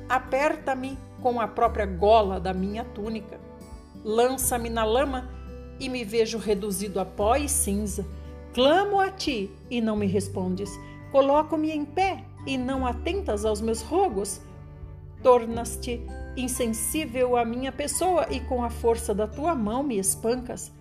Aperta-me 0.07 0.97
com 1.21 1.39
a 1.41 1.47
própria 1.47 1.85
gola 1.85 2.39
da 2.39 2.53
minha 2.53 2.83
túnica. 2.83 3.39
Lança-me 4.03 4.69
na 4.69 4.83
lama 4.83 5.29
e 5.79 5.89
me 5.89 6.03
vejo 6.03 6.37
reduzido 6.37 6.99
a 6.99 7.05
pó 7.05 7.35
e 7.35 7.49
cinza. 7.49 8.05
Clamo 8.53 8.99
a 8.99 9.09
ti 9.09 9.51
e 9.69 9.81
não 9.81 9.95
me 9.95 10.05
respondes. 10.05 10.69
Coloco-me 11.11 11.71
em 11.71 11.83
pé 11.83 12.23
e 12.45 12.57
não 12.57 12.85
atentas 12.85 13.45
aos 13.45 13.61
meus 13.61 13.81
rogos. 13.81 14.41
Tornas-te 15.21 16.01
insensível 16.35 17.35
à 17.35 17.45
minha 17.45 17.71
pessoa 17.71 18.27
e 18.29 18.39
com 18.39 18.63
a 18.63 18.69
força 18.69 19.13
da 19.13 19.27
tua 19.27 19.55
mão 19.55 19.83
me 19.83 19.97
espancas. 19.97 20.71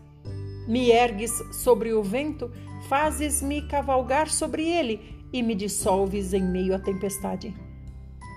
Me 0.67 0.91
ergues 0.91 1.33
sobre 1.53 1.93
o 1.93 2.03
vento, 2.03 2.51
fazes-me 2.89 3.63
cavalgar 3.63 4.29
sobre 4.29 4.69
ele 4.69 5.21
e 5.33 5.43
me 5.43 5.55
dissolves 5.55 6.33
em 6.33 6.43
meio 6.43 6.75
à 6.75 6.79
tempestade. 6.79 7.55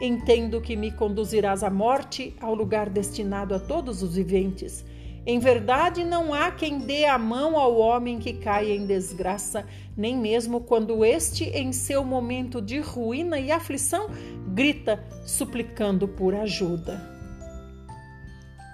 Entendo 0.01 0.59
que 0.59 0.75
me 0.75 0.91
conduzirás 0.91 1.63
à 1.63 1.69
morte, 1.69 2.35
ao 2.41 2.53
lugar 2.53 2.89
destinado 2.89 3.53
a 3.53 3.59
todos 3.59 4.01
os 4.01 4.15
viventes. 4.15 4.83
Em 5.25 5.39
verdade, 5.39 6.03
não 6.03 6.33
há 6.33 6.51
quem 6.51 6.79
dê 6.79 7.05
a 7.05 7.17
mão 7.17 7.57
ao 7.57 7.77
homem 7.77 8.19
que 8.19 8.33
caia 8.33 8.75
em 8.75 8.85
desgraça, 8.85 9.65
nem 9.95 10.17
mesmo 10.17 10.59
quando 10.59 11.05
este, 11.05 11.45
em 11.45 11.71
seu 11.71 12.03
momento 12.03 12.61
de 12.61 12.79
ruína 12.79 13.39
e 13.39 13.49
aflição, 13.49 14.09
grita 14.49 15.01
suplicando 15.25 16.09
por 16.09 16.35
ajuda. 16.35 17.01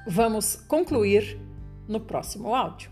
Vamos 0.07 0.55
concluir 0.55 1.39
no 1.87 1.99
próximo 1.99 2.55
áudio. 2.55 2.89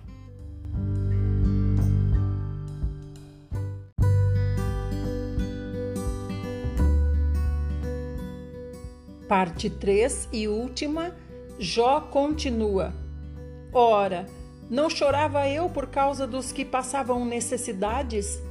Parte 9.28 9.68
3 9.68 10.30
e 10.32 10.48
última, 10.48 11.14
Jó 11.60 12.00
continua. 12.02 13.07
Ora, 13.80 14.26
não 14.72 14.90
chorava 14.90 15.48
eu 15.48 15.70
por 15.70 15.86
causa 15.86 16.26
dos 16.26 16.52
que 16.52 16.66
passavam 16.66 17.24
necessidades? 17.24 18.42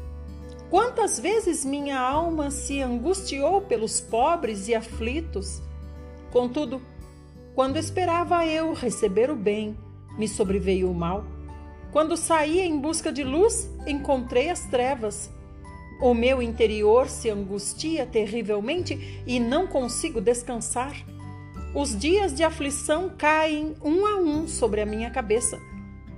Quantas 0.70 1.18
vezes 1.18 1.64
minha 1.64 1.98
alma 1.98 2.48
se 2.48 2.80
angustiou 2.80 3.60
pelos 3.60 4.00
pobres 4.00 4.68
e 4.68 4.74
aflitos? 4.76 5.60
Contudo, 6.30 6.80
quando 7.56 7.76
esperava 7.76 8.46
eu 8.46 8.72
receber 8.72 9.28
o 9.28 9.34
bem, 9.34 9.76
me 10.16 10.28
sobreveio 10.28 10.88
o 10.88 10.94
mal. 10.94 11.24
Quando 11.90 12.16
saía 12.16 12.64
em 12.64 12.78
busca 12.78 13.10
de 13.10 13.24
luz, 13.24 13.68
encontrei 13.84 14.48
as 14.48 14.66
trevas. 14.66 15.28
O 16.00 16.14
meu 16.14 16.40
interior 16.40 17.08
se 17.08 17.28
angustia 17.28 18.06
terrivelmente 18.06 19.24
e 19.26 19.40
não 19.40 19.66
consigo 19.66 20.20
descansar. 20.20 20.94
Os 21.74 21.98
dias 21.98 22.34
de 22.34 22.42
aflição 22.42 23.10
caem 23.16 23.74
um 23.82 24.06
a 24.06 24.16
um 24.18 24.48
sobre 24.48 24.80
a 24.80 24.86
minha 24.86 25.10
cabeça. 25.10 25.60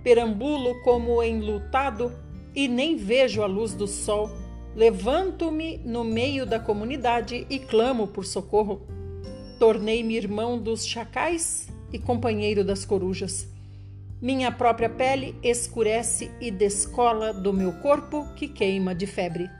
Perambulo 0.02 0.80
como 0.82 1.22
enlutado 1.22 2.12
e 2.54 2.68
nem 2.68 2.96
vejo 2.96 3.42
a 3.42 3.46
luz 3.46 3.74
do 3.74 3.86
sol. 3.86 4.30
Levanto-me 4.76 5.78
no 5.78 6.04
meio 6.04 6.46
da 6.46 6.60
comunidade 6.60 7.46
e 7.50 7.58
clamo 7.58 8.06
por 8.06 8.24
socorro. 8.24 8.86
Tornei-me 9.58 10.16
irmão 10.16 10.58
dos 10.58 10.86
chacais 10.86 11.68
e 11.92 11.98
companheiro 11.98 12.62
das 12.62 12.84
corujas. 12.84 13.48
Minha 14.20 14.52
própria 14.52 14.88
pele 14.88 15.36
escurece 15.42 16.30
e 16.40 16.50
descola 16.50 17.32
do 17.32 17.52
meu 17.52 17.72
corpo 17.74 18.32
que 18.34 18.46
queima 18.46 18.94
de 18.94 19.06
febre. 19.06 19.50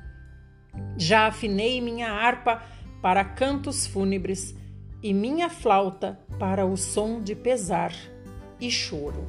Já 0.97 1.27
afinei 1.27 1.81
minha 1.81 2.13
harpa 2.13 2.63
para 3.01 3.25
cantos 3.25 3.87
fúnebres 3.87 4.55
e 5.03 5.15
minha 5.15 5.49
flauta 5.49 6.19
para 6.39 6.67
o 6.67 6.77
som 6.77 7.21
de 7.21 7.35
pesar 7.35 7.93
e 8.61 8.71
choro. 8.71 9.25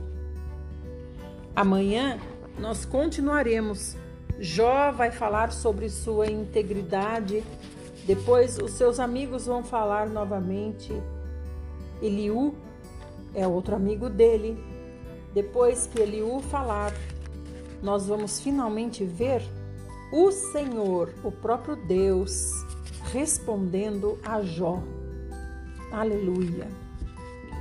Amanhã 1.56 2.20
nós 2.58 2.86
continuaremos. 2.86 3.96
Jó 4.40 4.92
vai 4.92 5.12
falar 5.12 5.52
sobre 5.52 5.90
sua 5.90 6.28
integridade, 6.28 7.44
depois 8.06 8.58
os 8.58 8.72
seus 8.72 9.00
amigos 9.00 9.46
vão 9.46 9.64
falar 9.64 10.08
novamente. 10.10 10.94
Eliú 12.02 12.56
é 13.36 13.46
outro 13.46 13.76
amigo 13.76 14.10
dele. 14.10 14.58
Depois 15.34 15.86
que 15.86 16.02
Eliú 16.02 16.40
falar, 16.40 16.94
nós 17.84 18.08
vamos 18.08 18.40
finalmente 18.40 19.04
ver 19.04 19.44
o 20.12 20.32
Senhor, 20.32 21.14
o 21.24 21.32
próprio 21.32 21.76
Deus, 21.76 22.52
respondendo 23.12 24.18
a 24.24 24.42
Jó. 24.42 24.82
Aleluia. 25.92 26.68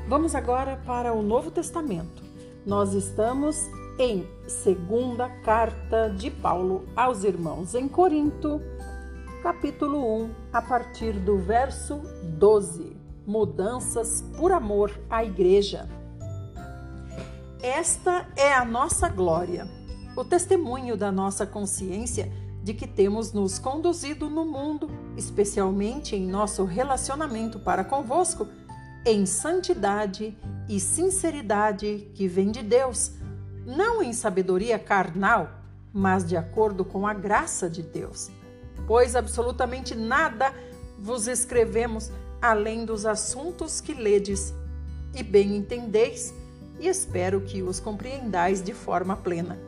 Vamos 0.07 0.35
agora 0.35 0.76
para 0.85 1.14
o 1.14 1.22
Novo 1.22 1.51
Testamento. 1.51 2.22
Nós 2.66 2.93
estamos 2.93 3.66
em 3.99 4.29
segunda 4.47 5.29
carta 5.43 6.11
de 6.11 6.31
Paulo 6.31 6.85
aos 6.95 7.24
irmãos 7.24 7.74
em 7.74 7.89
Corinto, 7.89 8.61
capítulo 9.43 10.24
1, 10.24 10.31
a 10.53 10.61
partir 10.61 11.12
do 11.14 11.39
verso 11.39 12.03
12. 12.22 12.97
Mudanças 13.26 14.22
por 14.37 14.53
amor 14.53 14.93
à 15.09 15.24
igreja. 15.24 15.89
Esta 17.62 18.26
é 18.37 18.53
a 18.53 18.64
nossa 18.64 19.09
glória, 19.09 19.66
o 20.14 20.24
testemunho 20.24 20.99
da 20.99 21.11
nossa 21.11 21.47
consciência 21.47 22.31
de 22.68 22.74
que 22.74 22.86
temos 22.86 23.32
nos 23.32 23.58
conduzido 23.58 24.28
no 24.28 24.44
mundo, 24.44 24.90
especialmente 25.16 26.14
em 26.14 26.28
nosso 26.28 26.64
relacionamento 26.64 27.58
para 27.58 27.82
convosco 27.82 28.46
em 29.06 29.24
santidade 29.24 30.36
e 30.68 30.78
sinceridade 30.78 32.10
que 32.14 32.28
vem 32.28 32.50
de 32.50 32.62
Deus, 32.62 33.12
não 33.64 34.02
em 34.02 34.12
sabedoria 34.12 34.78
carnal, 34.78 35.48
mas 35.94 36.28
de 36.28 36.36
acordo 36.36 36.84
com 36.84 37.06
a 37.06 37.14
graça 37.14 37.70
de 37.70 37.82
Deus. 37.82 38.30
Pois 38.86 39.16
absolutamente 39.16 39.94
nada 39.94 40.52
vos 40.98 41.26
escrevemos 41.26 42.12
além 42.38 42.84
dos 42.84 43.06
assuntos 43.06 43.80
que 43.80 43.94
ledes 43.94 44.52
e 45.14 45.22
bem 45.22 45.56
entendeis, 45.56 46.34
e 46.78 46.86
espero 46.86 47.40
que 47.40 47.62
os 47.62 47.80
compreendais 47.80 48.62
de 48.62 48.74
forma 48.74 49.16
plena. 49.16 49.67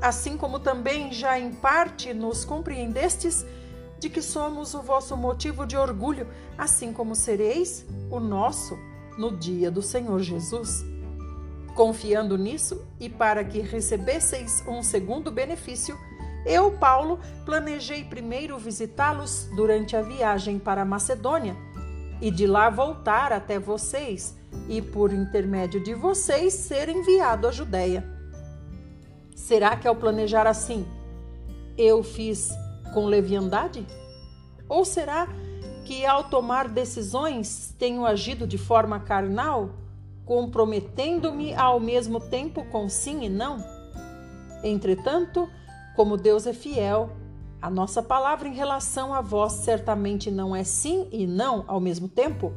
Assim 0.00 0.36
como 0.36 0.60
também 0.60 1.12
já 1.12 1.38
em 1.38 1.52
parte 1.52 2.14
nos 2.14 2.44
compreendestes, 2.44 3.44
de 3.98 4.08
que 4.08 4.22
somos 4.22 4.74
o 4.74 4.82
vosso 4.82 5.16
motivo 5.16 5.66
de 5.66 5.76
orgulho, 5.76 6.28
assim 6.56 6.92
como 6.92 7.14
sereis 7.14 7.84
o 8.10 8.20
nosso 8.20 8.78
no 9.18 9.36
dia 9.36 9.70
do 9.70 9.82
Senhor 9.82 10.20
Jesus. 10.20 10.84
Confiando 11.74 12.38
nisso 12.38 12.86
e 13.00 13.08
para 13.08 13.44
que 13.44 13.60
recebesseis 13.60 14.62
um 14.68 14.82
segundo 14.82 15.30
benefício, 15.30 15.98
eu, 16.46 16.70
Paulo, 16.70 17.18
planejei 17.44 18.04
primeiro 18.04 18.56
visitá-los 18.56 19.48
durante 19.54 19.96
a 19.96 20.02
viagem 20.02 20.58
para 20.58 20.82
a 20.82 20.84
Macedônia 20.84 21.56
e 22.20 22.30
de 22.30 22.46
lá 22.46 22.70
voltar 22.70 23.32
até 23.32 23.58
vocês 23.58 24.36
e, 24.68 24.80
por 24.80 25.12
intermédio 25.12 25.82
de 25.82 25.94
vocês, 25.94 26.54
ser 26.54 26.88
enviado 26.88 27.46
à 27.46 27.52
Judéia. 27.52 28.17
Será 29.38 29.76
que 29.76 29.86
ao 29.86 29.94
planejar 29.94 30.46
assim, 30.48 30.84
eu 31.78 32.02
fiz 32.02 32.50
com 32.92 33.06
leviandade? 33.06 33.86
Ou 34.68 34.84
será 34.84 35.28
que 35.86 36.04
ao 36.04 36.24
tomar 36.24 36.68
decisões 36.68 37.74
tenho 37.78 38.04
agido 38.04 38.48
de 38.48 38.58
forma 38.58 38.98
carnal, 39.00 39.70
comprometendo-me 40.26 41.54
ao 41.54 41.78
mesmo 41.78 42.20
tempo 42.20 42.64
com 42.64 42.88
sim 42.88 43.24
e 43.24 43.28
não? 43.28 43.64
Entretanto, 44.62 45.48
como 45.94 46.16
Deus 46.16 46.46
é 46.46 46.52
fiel, 46.52 47.12
a 47.62 47.70
nossa 47.70 48.02
palavra 48.02 48.48
em 48.48 48.54
relação 48.54 49.14
a 49.14 49.22
vós 49.22 49.52
certamente 49.52 50.32
não 50.32 50.54
é 50.54 50.64
sim 50.64 51.08
e 51.12 51.28
não 51.28 51.64
ao 51.68 51.80
mesmo 51.80 52.08
tempo. 52.08 52.52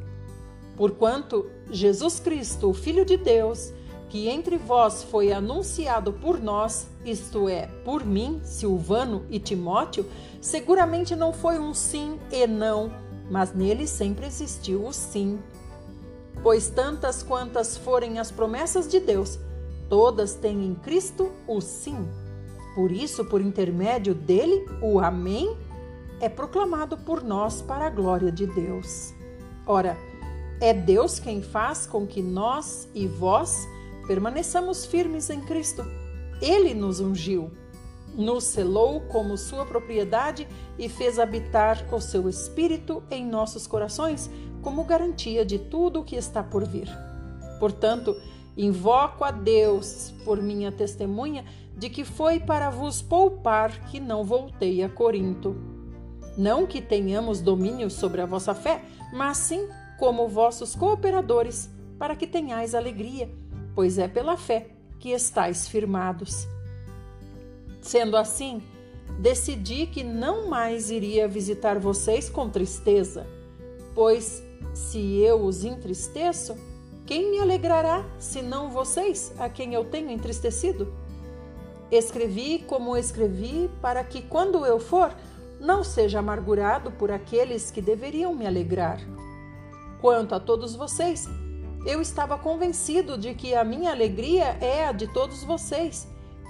Porquanto 0.75 1.49
Jesus 1.69 2.19
Cristo, 2.19 2.71
o 2.71 2.73
Filho 2.73 3.05
de 3.05 3.17
Deus, 3.17 3.71
que 4.11 4.27
entre 4.27 4.57
vós 4.57 5.03
foi 5.03 5.31
anunciado 5.31 6.11
por 6.11 6.37
nós, 6.37 6.89
isto 7.05 7.47
é, 7.47 7.67
por 7.85 8.05
mim, 8.05 8.41
Silvano 8.43 9.25
e 9.29 9.39
Timóteo, 9.39 10.05
seguramente 10.41 11.15
não 11.15 11.31
foi 11.31 11.57
um 11.57 11.73
sim 11.73 12.19
e 12.29 12.45
não, 12.45 12.91
mas 13.29 13.53
nele 13.53 13.87
sempre 13.87 14.25
existiu 14.25 14.85
o 14.85 14.91
sim. 14.91 15.39
Pois 16.43 16.67
tantas 16.67 17.23
quantas 17.23 17.77
forem 17.77 18.19
as 18.19 18.29
promessas 18.29 18.85
de 18.85 18.99
Deus, 18.99 19.39
todas 19.87 20.33
têm 20.33 20.65
em 20.65 20.75
Cristo 20.75 21.31
o 21.47 21.61
sim. 21.61 22.05
Por 22.75 22.91
isso, 22.91 23.23
por 23.23 23.39
intermédio 23.39 24.13
dele, 24.13 24.65
o 24.81 24.99
Amém 24.99 25.55
é 26.19 26.27
proclamado 26.27 26.97
por 26.97 27.23
nós 27.23 27.61
para 27.61 27.87
a 27.87 27.89
glória 27.89 28.29
de 28.29 28.45
Deus. 28.45 29.13
Ora, 29.65 29.97
é 30.59 30.73
Deus 30.73 31.17
quem 31.17 31.41
faz 31.41 31.87
com 31.87 32.05
que 32.05 32.21
nós 32.21 32.89
e 32.93 33.07
vós 33.07 33.65
permaneçamos 34.07 34.85
firmes 34.85 35.29
em 35.29 35.41
Cristo. 35.41 35.83
Ele 36.41 36.73
nos 36.73 36.99
ungiu, 36.99 37.51
nos 38.15 38.43
selou 38.45 39.01
como 39.01 39.37
sua 39.37 39.65
propriedade 39.65 40.47
e 40.77 40.89
fez 40.89 41.19
habitar 41.19 41.85
o 41.93 42.01
seu 42.01 42.27
Espírito 42.27 43.03
em 43.09 43.25
nossos 43.25 43.67
corações 43.67 44.29
como 44.61 44.83
garantia 44.83 45.45
de 45.45 45.57
tudo 45.57 46.01
o 46.01 46.03
que 46.03 46.15
está 46.15 46.43
por 46.43 46.65
vir. 46.65 46.89
Portanto, 47.59 48.15
invoco 48.57 49.23
a 49.23 49.31
Deus 49.31 50.13
por 50.25 50.41
minha 50.41 50.71
testemunha 50.71 51.45
de 51.77 51.89
que 51.89 52.03
foi 52.03 52.39
para 52.39 52.69
vos 52.69 53.01
poupar 53.01 53.85
que 53.85 53.99
não 53.99 54.23
voltei 54.23 54.83
a 54.83 54.89
Corinto. 54.89 55.55
Não 56.37 56.65
que 56.65 56.81
tenhamos 56.81 57.41
domínio 57.41 57.89
sobre 57.89 58.21
a 58.21 58.25
vossa 58.25 58.53
fé, 58.53 58.83
mas 59.13 59.37
sim 59.37 59.67
como 59.97 60.27
vossos 60.27 60.75
cooperadores, 60.75 61.69
para 61.99 62.15
que 62.15 62.25
tenhais 62.25 62.73
alegria 62.73 63.29
pois 63.75 63.97
é 63.97 64.07
pela 64.07 64.37
fé 64.37 64.67
que 64.99 65.09
estáis 65.09 65.67
firmados. 65.67 66.47
Sendo 67.81 68.15
assim, 68.15 68.61
decidi 69.19 69.87
que 69.87 70.03
não 70.03 70.47
mais 70.47 70.91
iria 70.91 71.27
visitar 71.27 71.79
vocês 71.79 72.29
com 72.29 72.49
tristeza, 72.49 73.25
pois 73.95 74.43
se 74.73 75.19
eu 75.19 75.43
os 75.43 75.63
entristeço, 75.63 76.55
quem 77.05 77.31
me 77.31 77.39
alegrará 77.39 78.05
senão 78.19 78.69
vocês, 78.69 79.33
a 79.37 79.49
quem 79.49 79.73
eu 79.73 79.83
tenho 79.85 80.11
entristecido? 80.11 80.93
Escrevi 81.91 82.59
como 82.59 82.95
escrevi 82.95 83.69
para 83.81 84.03
que, 84.03 84.21
quando 84.21 84.65
eu 84.65 84.79
for, 84.79 85.13
não 85.59 85.83
seja 85.83 86.19
amargurado 86.19 86.91
por 86.91 87.11
aqueles 87.11 87.69
que 87.69 87.81
deveriam 87.81 88.33
me 88.33 88.47
alegrar. 88.47 88.99
Quanto 89.99 90.33
a 90.33 90.39
todos 90.39 90.75
vocês, 90.75 91.27
eu 91.85 92.01
estava 92.01 92.37
convencido 92.37 93.17
de 93.17 93.33
que 93.33 93.55
a 93.55 93.63
minha 93.63 93.91
alegria 93.91 94.57
é 94.61 94.85
a 94.85 94.91
de 94.91 95.07
todos 95.07 95.43
vocês, 95.43 96.07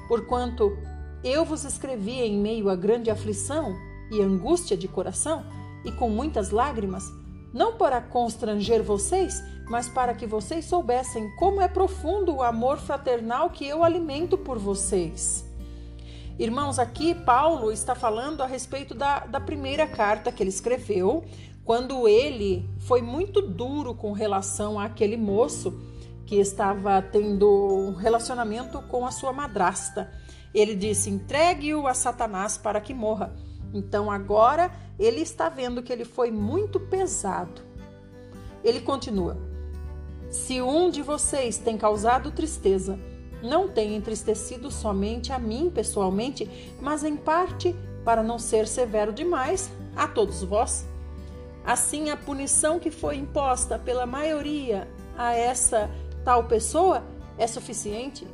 porquanto 0.08 0.78
eu 1.24 1.46
vos 1.46 1.64
escrevi 1.64 2.20
em 2.22 2.38
meio 2.38 2.70
a 2.70 2.76
grande 2.76 3.10
aflição 3.10 3.76
e 4.12 4.22
angústia 4.22 4.76
de 4.76 4.88
coração 4.88 5.46
e 5.86 5.92
com 5.92 6.10
muitas 6.10 6.52
lágrimas, 6.52 7.06
não 7.54 7.78
para 7.78 8.02
constranger 8.02 8.84
vocês, 8.84 9.42
mas 9.70 9.88
para 9.88 10.14
que 10.14 10.28
vocês 10.28 10.66
soubessem 10.66 11.34
como 11.38 11.62
é 11.62 11.68
profundo 11.68 12.36
o 12.36 12.44
amor 12.44 12.78
fraternal 12.78 13.50
que 13.50 13.66
eu 13.66 13.84
alimento 13.84 14.38
por 14.38 14.60
vocês. 14.60 15.46
Irmãos, 16.38 16.80
aqui 16.80 17.14
Paulo 17.14 17.72
está 17.72 17.94
falando 17.94 18.42
a 18.42 18.48
respeito 18.48 18.96
da, 18.96 19.20
da 19.20 19.40
primeira 19.40 19.86
carta 19.86 20.32
que 20.32 20.42
ele 20.42 20.50
escreveu, 20.50 21.24
quando 21.64 22.08
ele 22.08 22.70
foi 22.80 23.02
muito 23.02 23.42
duro 23.42 23.94
com 23.94 24.12
relação 24.12 24.80
àquele 24.80 25.18
moço 25.18 25.74
que 26.26 26.36
estava 26.38 27.02
tendo 27.02 27.48
um 27.48 27.94
relacionamento 27.94 28.82
com 28.84 29.06
a 29.06 29.12
sua 29.12 29.34
madrasta. 29.34 30.12
Ele 30.54 30.76
disse: 30.76 31.10
entregue-o 31.10 31.88
a 31.88 31.94
Satanás 31.94 32.58
para 32.58 32.80
que 32.80 32.94
morra. 32.94 33.36
Então 33.74 34.10
agora 34.10 34.72
ele 34.98 35.22
está 35.22 35.50
vendo 35.50 35.84
que 35.84 35.92
ele 35.92 36.06
foi 36.06 36.32
muito 36.32 36.80
pesado. 36.80 37.62
Ele 38.64 38.82
continua: 38.82 39.38
Se 40.30 40.62
um 40.62 40.90
de 40.90 41.02
vocês 41.02 41.58
tem 41.58 41.78
causado 41.78 42.32
tristeza, 42.32 42.98
não 43.42 43.68
tenha 43.68 43.98
entristecido 43.98 44.70
somente 44.70 45.34
a 45.34 45.40
mim 45.40 45.70
pessoalmente, 45.74 46.50
mas 46.82 47.04
em 47.04 47.18
parte, 47.18 47.76
para 48.06 48.24
não 48.24 48.38
ser 48.38 48.68
severo 48.68 49.12
demais, 49.12 49.70
a 49.96 50.08
todos 50.08 50.44
vós. 50.44 50.86
Assim, 51.66 52.10
a 52.10 52.18
punição 52.18 52.80
que 52.80 52.90
foi 52.90 53.18
imposta 53.18 53.78
pela 53.78 54.06
maioria 54.06 54.88
a 55.18 55.34
essa 55.34 55.90
tal 56.24 56.46
pessoa 56.46 57.04
é 57.38 57.46
suficiente. 57.46 58.28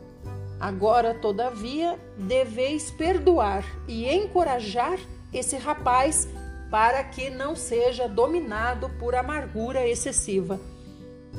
Agora, 0.59 1.13
todavia, 1.13 1.99
deveis 2.17 2.89
perdoar 2.89 3.63
e 3.87 4.07
encorajar 4.07 4.97
esse 5.33 5.55
rapaz 5.57 6.27
para 6.71 7.03
que 7.03 7.29
não 7.29 7.55
seja 7.55 8.07
dominado 8.07 8.89
por 8.99 9.13
amargura 9.13 9.87
excessiva. 9.87 10.59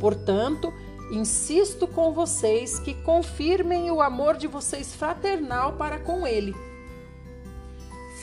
Portanto, 0.00 0.72
insisto 1.10 1.86
com 1.86 2.12
vocês 2.12 2.78
que 2.78 2.94
confirmem 3.02 3.90
o 3.90 4.00
amor 4.00 4.36
de 4.36 4.46
vocês 4.46 4.94
fraternal 4.94 5.74
para 5.74 5.98
com 5.98 6.26
ele. 6.26 6.54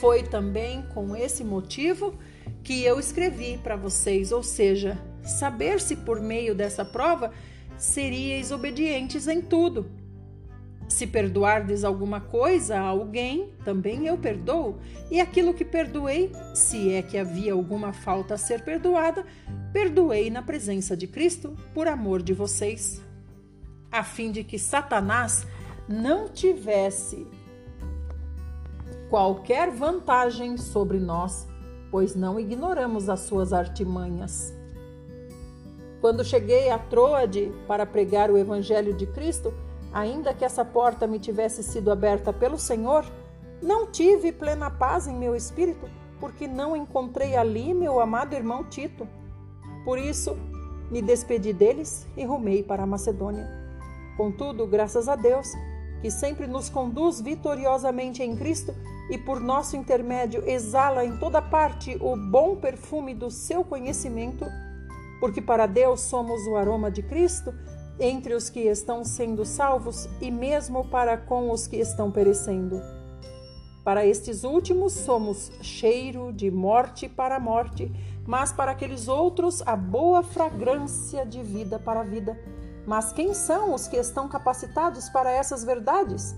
Foi 0.00 0.22
também 0.22 0.82
com 0.94 1.14
esse 1.14 1.44
motivo 1.44 2.14
que 2.62 2.84
eu 2.84 2.98
escrevi 2.98 3.58
para 3.58 3.76
vocês, 3.76 4.32
ou 4.32 4.42
seja, 4.42 4.98
saber 5.22 5.80
se 5.80 5.96
por 5.96 6.20
meio 6.20 6.54
dessa 6.54 6.84
prova 6.84 7.32
seríeis 7.76 8.50
obedientes 8.50 9.26
em 9.28 9.40
tudo. 9.40 9.90
Se 10.88 11.06
perdoardes 11.06 11.82
alguma 11.82 12.20
coisa 12.20 12.78
a 12.78 12.82
alguém, 12.82 13.50
também 13.64 14.06
eu 14.06 14.16
perdoo, 14.16 14.78
e 15.10 15.20
aquilo 15.20 15.52
que 15.52 15.64
perdoei, 15.64 16.30
se 16.54 16.92
é 16.92 17.02
que 17.02 17.18
havia 17.18 17.52
alguma 17.52 17.92
falta 17.92 18.34
a 18.34 18.38
ser 18.38 18.62
perdoada, 18.62 19.26
perdoei 19.72 20.30
na 20.30 20.42
presença 20.42 20.96
de 20.96 21.08
Cristo 21.08 21.56
por 21.74 21.88
amor 21.88 22.22
de 22.22 22.32
vocês, 22.32 23.02
a 23.90 24.04
fim 24.04 24.30
de 24.30 24.44
que 24.44 24.58
Satanás 24.58 25.44
não 25.88 26.28
tivesse 26.28 27.26
qualquer 29.10 29.70
vantagem 29.70 30.56
sobre 30.56 30.98
nós, 30.98 31.48
pois 31.96 32.14
não 32.14 32.38
ignoramos 32.38 33.08
as 33.08 33.20
suas 33.20 33.54
artimanhas. 33.54 34.52
Quando 35.98 36.22
cheguei 36.22 36.68
a 36.68 36.78
Troade 36.78 37.50
para 37.66 37.86
pregar 37.86 38.30
o 38.30 38.36
Evangelho 38.36 38.92
de 38.92 39.06
Cristo, 39.06 39.54
ainda 39.94 40.34
que 40.34 40.44
essa 40.44 40.62
porta 40.62 41.06
me 41.06 41.18
tivesse 41.18 41.62
sido 41.62 41.90
aberta 41.90 42.34
pelo 42.34 42.58
Senhor, 42.58 43.02
não 43.62 43.86
tive 43.86 44.30
plena 44.30 44.70
paz 44.70 45.06
em 45.06 45.16
meu 45.16 45.34
espírito, 45.34 45.88
porque 46.20 46.46
não 46.46 46.76
encontrei 46.76 47.34
ali 47.34 47.72
meu 47.72 47.98
amado 47.98 48.34
irmão 48.34 48.62
Tito. 48.62 49.08
Por 49.82 49.98
isso, 49.98 50.36
me 50.90 51.00
despedi 51.00 51.54
deles 51.54 52.06
e 52.14 52.26
rumei 52.26 52.62
para 52.62 52.82
a 52.82 52.86
Macedônia. 52.86 53.48
Contudo, 54.18 54.66
graças 54.66 55.08
a 55.08 55.16
Deus, 55.16 55.50
que 56.06 56.10
sempre 56.12 56.46
nos 56.46 56.68
conduz 56.68 57.20
vitoriosamente 57.20 58.22
em 58.22 58.36
Cristo 58.36 58.72
e 59.10 59.18
por 59.18 59.40
nosso 59.40 59.76
intermédio 59.76 60.40
exala 60.48 61.04
em 61.04 61.16
toda 61.16 61.42
parte 61.42 61.98
o 62.00 62.14
bom 62.14 62.54
perfume 62.54 63.12
do 63.12 63.28
seu 63.28 63.64
conhecimento, 63.64 64.46
porque 65.18 65.42
para 65.42 65.66
Deus 65.66 66.02
somos 66.02 66.46
o 66.46 66.54
aroma 66.54 66.92
de 66.92 67.02
Cristo 67.02 67.52
entre 67.98 68.34
os 68.34 68.48
que 68.48 68.60
estão 68.60 69.02
sendo 69.02 69.44
salvos 69.44 70.08
e 70.20 70.30
mesmo 70.30 70.84
para 70.84 71.16
com 71.16 71.50
os 71.50 71.66
que 71.66 71.76
estão 71.76 72.12
perecendo. 72.12 72.80
Para 73.82 74.06
estes 74.06 74.44
últimos 74.44 74.92
somos 74.92 75.50
cheiro 75.60 76.32
de 76.32 76.52
morte 76.52 77.08
para 77.08 77.40
morte, 77.40 77.90
mas 78.24 78.52
para 78.52 78.70
aqueles 78.70 79.08
outros 79.08 79.60
a 79.66 79.74
boa 79.74 80.22
fragrância 80.22 81.26
de 81.26 81.42
vida 81.42 81.80
para 81.80 82.04
vida. 82.04 82.38
Mas 82.86 83.12
quem 83.12 83.34
são 83.34 83.74
os 83.74 83.88
que 83.88 83.96
estão 83.96 84.28
capacitados 84.28 85.08
para 85.08 85.30
essas 85.30 85.64
verdades? 85.64 86.36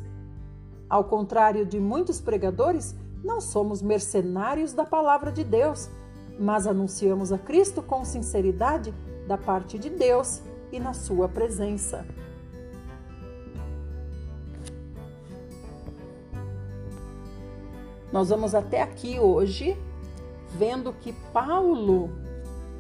Ao 0.89 1.05
contrário 1.05 1.67
de 1.67 1.79
muitos 1.79 2.21
pregadores, 2.21 2.97
não 3.23 3.41
somos 3.41 3.83
mercenários 3.83 4.73
da 4.73 4.85
palavra 4.85 5.31
de 5.31 5.45
Deus, 5.45 5.91
mas 6.41 6.67
anunciamos 6.67 7.33
a 7.33 7.39
Cristo 7.39 7.83
com 7.83 8.03
sinceridade 8.03 8.95
da 9.27 9.37
parte 9.37 9.79
de 9.79 9.91
Deus 9.91 10.41
e 10.73 10.81
na 10.81 10.95
sua 10.95 11.29
presença. 11.29 12.07
Nós 18.11 18.31
vamos 18.31 18.55
até 18.55 18.81
aqui 18.81 19.21
hoje 19.21 19.77
vendo 20.57 20.95
que 20.95 21.13
Paulo 21.31 22.11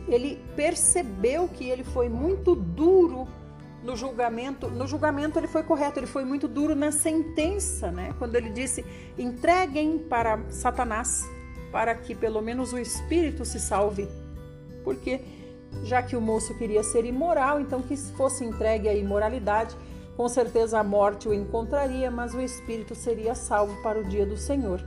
ele 0.08 0.42
percebeu 0.56 1.46
que 1.48 1.68
ele 1.68 1.84
foi 1.84 2.08
muito 2.08 2.54
duro 2.54 3.28
no 3.83 3.97
julgamento. 3.97 4.68
No 4.68 4.87
julgamento 4.87 5.39
ele 5.39 5.47
foi 5.47 5.62
correto, 5.62 5.99
ele 5.99 6.07
foi 6.07 6.24
muito 6.24 6.49
duro 6.49 6.74
na 6.74 6.91
sentença, 6.93 7.91
né? 7.91 8.14
Quando 8.18 8.35
ele 8.35 8.51
disse: 8.51 8.85
"Entreguem 9.16 9.99
para 9.99 10.41
Satanás, 10.51 11.24
para 11.70 11.95
que 11.95 12.14
pelo 12.14 12.41
menos 12.41 12.72
o 12.72 12.79
espírito 12.79 13.45
se 13.45 13.61
salve". 13.61 14.09
Porque 14.85 15.20
já 15.85 16.03
que 16.03 16.16
o 16.16 16.20
moço 16.20 16.55
queria 16.55 16.83
ser 16.83 17.05
imoral, 17.05 17.61
então 17.61 17.83
que 17.83 17.97
fosse 17.97 18.45
entregue 18.45 18.89
à 18.89 18.95
imoralidade, 18.95 19.76
com 20.16 20.29
certeza 20.29 20.79
a 20.79 20.85
morte 20.85 21.29
o 21.29 21.35
encontraria, 21.35 22.11
mas 22.11 22.35
o 22.35 22.41
espírito 22.41 22.95
seria 22.95 23.35
salvo 23.35 23.81
para 23.83 24.01
o 24.01 24.05
dia 24.05 24.26
do 24.26 24.37
Senhor. 24.37 24.85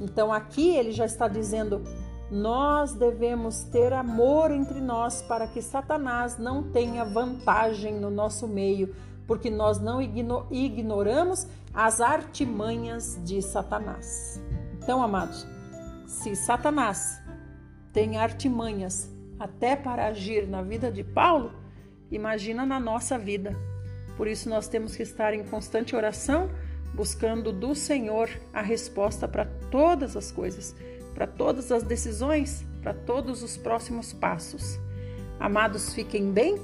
Então 0.00 0.32
aqui 0.32 0.76
ele 0.76 0.92
já 0.92 1.06
está 1.06 1.28
dizendo: 1.28 1.82
nós 2.30 2.92
devemos 2.92 3.62
ter 3.64 3.92
amor 3.92 4.50
entre 4.50 4.80
nós 4.80 5.22
para 5.22 5.46
que 5.46 5.62
Satanás 5.62 6.38
não 6.38 6.62
tenha 6.62 7.04
vantagem 7.04 7.94
no 7.94 8.10
nosso 8.10 8.48
meio, 8.48 8.94
porque 9.26 9.50
nós 9.50 9.80
não 9.80 10.00
ignoramos 10.02 11.46
as 11.72 12.00
artimanhas 12.00 13.20
de 13.24 13.40
Satanás. 13.42 14.42
Então, 14.74 15.02
amados, 15.02 15.46
se 16.06 16.34
Satanás 16.34 17.20
tem 17.92 18.16
artimanhas 18.16 19.10
até 19.38 19.76
para 19.76 20.06
agir 20.06 20.48
na 20.48 20.62
vida 20.62 20.90
de 20.90 21.04
Paulo, 21.04 21.52
imagina 22.10 22.64
na 22.64 22.80
nossa 22.80 23.18
vida. 23.18 23.52
Por 24.16 24.26
isso, 24.26 24.48
nós 24.48 24.68
temos 24.68 24.96
que 24.96 25.02
estar 25.02 25.34
em 25.34 25.44
constante 25.44 25.94
oração 25.94 26.48
buscando 26.94 27.52
do 27.52 27.74
Senhor 27.74 28.30
a 28.52 28.62
resposta 28.62 29.28
para 29.28 29.44
todas 29.70 30.16
as 30.16 30.32
coisas, 30.32 30.74
para 31.16 31.26
todas 31.26 31.72
as 31.72 31.82
decisões, 31.82 32.62
para 32.82 32.92
todos 32.92 33.42
os 33.42 33.56
próximos 33.56 34.12
passos. 34.12 34.78
Amados, 35.40 35.94
fiquem 35.94 36.30
bem 36.30 36.60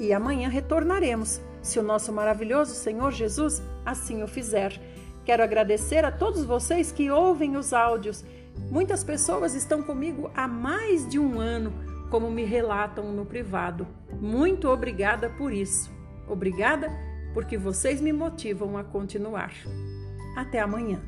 e 0.00 0.12
amanhã 0.12 0.48
retornaremos, 0.48 1.40
se 1.62 1.78
o 1.78 1.84
nosso 1.84 2.12
maravilhoso 2.12 2.74
Senhor 2.74 3.12
Jesus 3.12 3.62
assim 3.86 4.24
o 4.24 4.26
fizer. 4.26 4.78
Quero 5.24 5.44
agradecer 5.44 6.04
a 6.04 6.10
todos 6.10 6.44
vocês 6.44 6.90
que 6.90 7.12
ouvem 7.12 7.56
os 7.56 7.72
áudios. 7.72 8.24
Muitas 8.68 9.04
pessoas 9.04 9.54
estão 9.54 9.84
comigo 9.84 10.32
há 10.34 10.48
mais 10.48 11.08
de 11.08 11.20
um 11.20 11.40
ano, 11.40 11.72
como 12.10 12.28
me 12.28 12.44
relatam 12.44 13.12
no 13.12 13.24
privado. 13.24 13.86
Muito 14.20 14.68
obrigada 14.68 15.30
por 15.30 15.52
isso. 15.52 15.88
Obrigada 16.26 16.90
porque 17.32 17.56
vocês 17.56 18.00
me 18.00 18.12
motivam 18.12 18.76
a 18.76 18.82
continuar. 18.82 19.52
Até 20.36 20.58
amanhã. 20.58 21.00